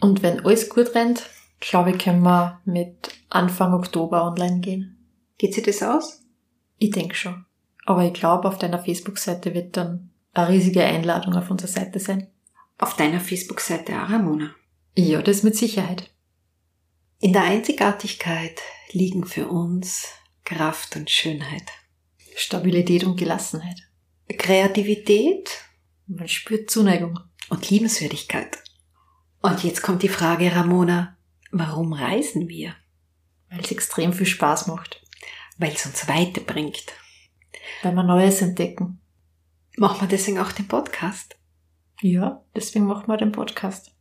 Und 0.01 0.23
wenn 0.23 0.45
alles 0.45 0.69
gut 0.69 0.95
rennt, 0.95 1.29
glaube 1.61 1.91
ich, 1.91 1.99
können 1.99 2.23
wir 2.23 2.61
mit 2.65 3.09
Anfang 3.31 3.73
Oktober 3.75 4.25
online 4.25 4.61
gehen. 4.61 4.97
Geht 5.39 5.55
sich 5.55 5.65
das 5.65 5.83
aus? 5.83 6.23
Ich 6.79 6.91
denke 6.91 7.15
schon. 7.15 7.47
Aber 7.85 8.05
ich 8.05 8.13
glaube, 8.13 8.49
auf 8.49 8.59
deiner 8.59 8.83
Facebook-Seite 8.83 9.55
wird 9.55 9.77
dann 9.77 10.11
eine 10.33 10.49
riesige 10.49 10.85
Einladung 10.85 11.35
auf 11.35 11.51
unserer 11.51 11.69
Seite 11.69 11.99
sein. 11.99 12.29
Auf 12.79 12.97
deiner 12.97 13.21
Facebook-Seite 13.21 13.95
auch, 13.95 14.11
Ramona. 14.11 14.55
Ja, 14.95 15.23
das 15.23 15.43
mit 15.43 15.57
Sicherheit. 15.57 16.11
In 17.21 17.33
der 17.33 17.45
Einzigartigkeit 17.45 18.61
liegen 18.93 19.25
für 19.25 19.49
uns 19.49 20.07
Kraft 20.45 20.97
und 20.97 21.11
Schönheit. 21.11 21.65
Stabilität 22.35 23.05
und 23.05 23.17
Gelassenheit. 23.17 23.79
Kreativität 24.29 25.51
Man 26.07 26.29
spürt 26.29 26.71
Zuneigung. 26.71 27.19
und 27.49 27.71
Liebenswürdigkeit. 27.71 28.59
Und 29.43 29.65
jetzt 29.65 29.83
kommt 29.83 30.03
die 30.03 30.09
Frage, 30.09 30.55
Ramona, 30.55 31.17
warum 31.51 31.93
reisen 31.93 32.49
wir? 32.49 32.75
Weil 33.51 33.61
es 33.61 33.71
extrem 33.71 34.13
viel 34.13 34.27
Spaß 34.27 34.67
macht. 34.67 35.03
Weil 35.59 35.73
es 35.73 35.87
uns 35.87 36.09
weiterbringt. 36.09 36.87
Weil 37.83 37.95
wir 37.95 38.03
Neues 38.03 38.43
entdecken. 38.43 39.01
Machen 39.77 40.01
wir 40.01 40.09
deswegen 40.09 40.39
auch 40.39 40.53
den 40.53 40.69
Podcast? 40.69 41.37
Ja, 42.01 42.43
deswegen 42.55 42.87
machen 42.87 43.09
wir 43.09 43.17
den 43.17 43.33
Podcast. 43.33 43.93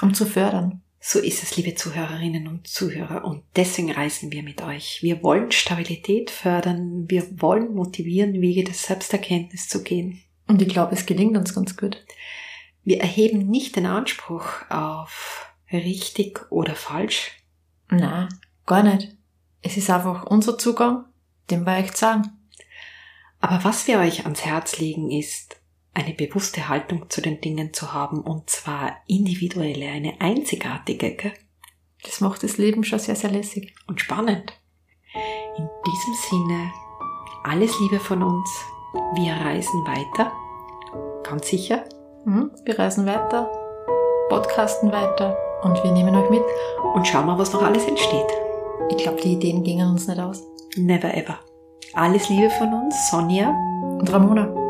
Um 0.00 0.14
zu 0.14 0.26
fördern. 0.26 0.82
So 1.00 1.18
ist 1.18 1.42
es, 1.42 1.56
liebe 1.56 1.74
Zuhörerinnen 1.74 2.48
und 2.48 2.66
Zuhörer. 2.66 3.24
Und 3.24 3.42
deswegen 3.56 3.90
reisen 3.90 4.32
wir 4.32 4.42
mit 4.42 4.62
euch. 4.62 5.02
Wir 5.02 5.22
wollen 5.22 5.52
Stabilität 5.52 6.30
fördern. 6.30 7.04
Wir 7.08 7.26
wollen 7.42 7.74
motivieren, 7.74 8.40
Wege 8.40 8.64
der 8.64 8.74
Selbsterkenntnis 8.74 9.68
zu 9.68 9.82
gehen. 9.82 10.22
Und 10.46 10.62
ich 10.62 10.68
glaube, 10.68 10.94
es 10.94 11.04
gelingt 11.04 11.36
uns 11.36 11.54
ganz 11.54 11.76
gut. 11.76 12.02
Wir 12.84 13.00
erheben 13.00 13.48
nicht 13.48 13.76
den 13.76 13.86
Anspruch 13.86 14.46
auf 14.68 15.50
richtig 15.72 16.50
oder 16.50 16.74
falsch. 16.74 17.32
Na, 17.90 18.28
gar 18.66 18.82
nicht. 18.82 19.16
Es 19.62 19.76
ist 19.76 19.90
einfach 19.90 20.24
unser 20.24 20.58
Zugang, 20.58 21.06
den 21.50 21.64
wir 21.64 21.78
euch 21.78 21.92
sagen. 21.92 22.30
Aber 23.40 23.64
was 23.64 23.86
wir 23.86 23.98
euch 23.98 24.24
ans 24.24 24.44
Herz 24.44 24.78
legen 24.78 25.10
ist, 25.10 25.56
eine 25.94 26.12
bewusste 26.12 26.68
Haltung 26.68 27.08
zu 27.08 27.22
den 27.22 27.40
Dingen 27.40 27.72
zu 27.72 27.92
haben 27.92 28.20
und 28.20 28.50
zwar 28.50 28.96
individuelle, 29.06 29.88
eine 29.88 30.20
einzigartige. 30.20 31.14
Gell? 31.14 31.32
Das 32.02 32.20
macht 32.20 32.42
das 32.42 32.58
Leben 32.58 32.84
schon 32.84 32.98
sehr, 32.98 33.16
sehr 33.16 33.30
lässig. 33.30 33.74
Und 33.86 34.00
spannend. 34.00 34.52
In 35.56 35.68
diesem 35.86 36.14
Sinne, 36.28 36.72
alles 37.44 37.78
Liebe 37.80 38.00
von 38.00 38.22
uns. 38.22 38.50
Wir 39.14 39.32
reisen 39.32 39.86
weiter. 39.86 40.32
Ganz 41.22 41.48
sicher. 41.48 41.84
Mhm, 42.24 42.50
wir 42.64 42.78
reisen 42.78 43.04
weiter, 43.06 43.50
podcasten 44.30 44.90
weiter 44.90 45.36
und 45.62 45.82
wir 45.84 45.92
nehmen 45.92 46.16
euch 46.16 46.30
mit. 46.30 46.42
Und 46.94 47.06
schauen 47.06 47.26
mal, 47.26 47.38
was 47.38 47.52
noch 47.52 47.62
alles 47.62 47.86
entsteht. 47.86 48.26
Ich 48.88 48.96
glaube, 48.96 49.20
die 49.20 49.34
Ideen 49.34 49.62
gingen 49.62 49.90
uns 49.90 50.08
nicht 50.08 50.20
aus. 50.20 50.42
Never 50.76 51.14
ever. 51.14 51.38
Alles 51.92 52.28
Liebe 52.30 52.50
von 52.50 52.72
uns, 52.72 53.10
Sonja 53.10 53.50
und 53.98 54.10
Ramona. 54.10 54.63